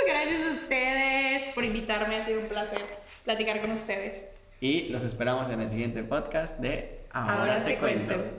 Gracias 0.06 0.46
a 0.46 0.50
ustedes 0.52 1.52
por 1.54 1.64
invitarme, 1.64 2.16
ha 2.16 2.24
sido 2.24 2.40
un 2.40 2.46
placer 2.46 2.80
platicar 3.24 3.60
con 3.60 3.72
ustedes. 3.72 4.28
Y 4.60 4.88
los 4.88 5.02
esperamos 5.02 5.50
en 5.50 5.60
el 5.60 5.70
siguiente 5.70 6.02
podcast 6.02 6.58
de 6.58 7.00
Ahora, 7.12 7.34
Ahora 7.40 7.64
te, 7.64 7.72
te 7.72 7.78
cuento. 7.78 8.14
cuento. 8.14 8.38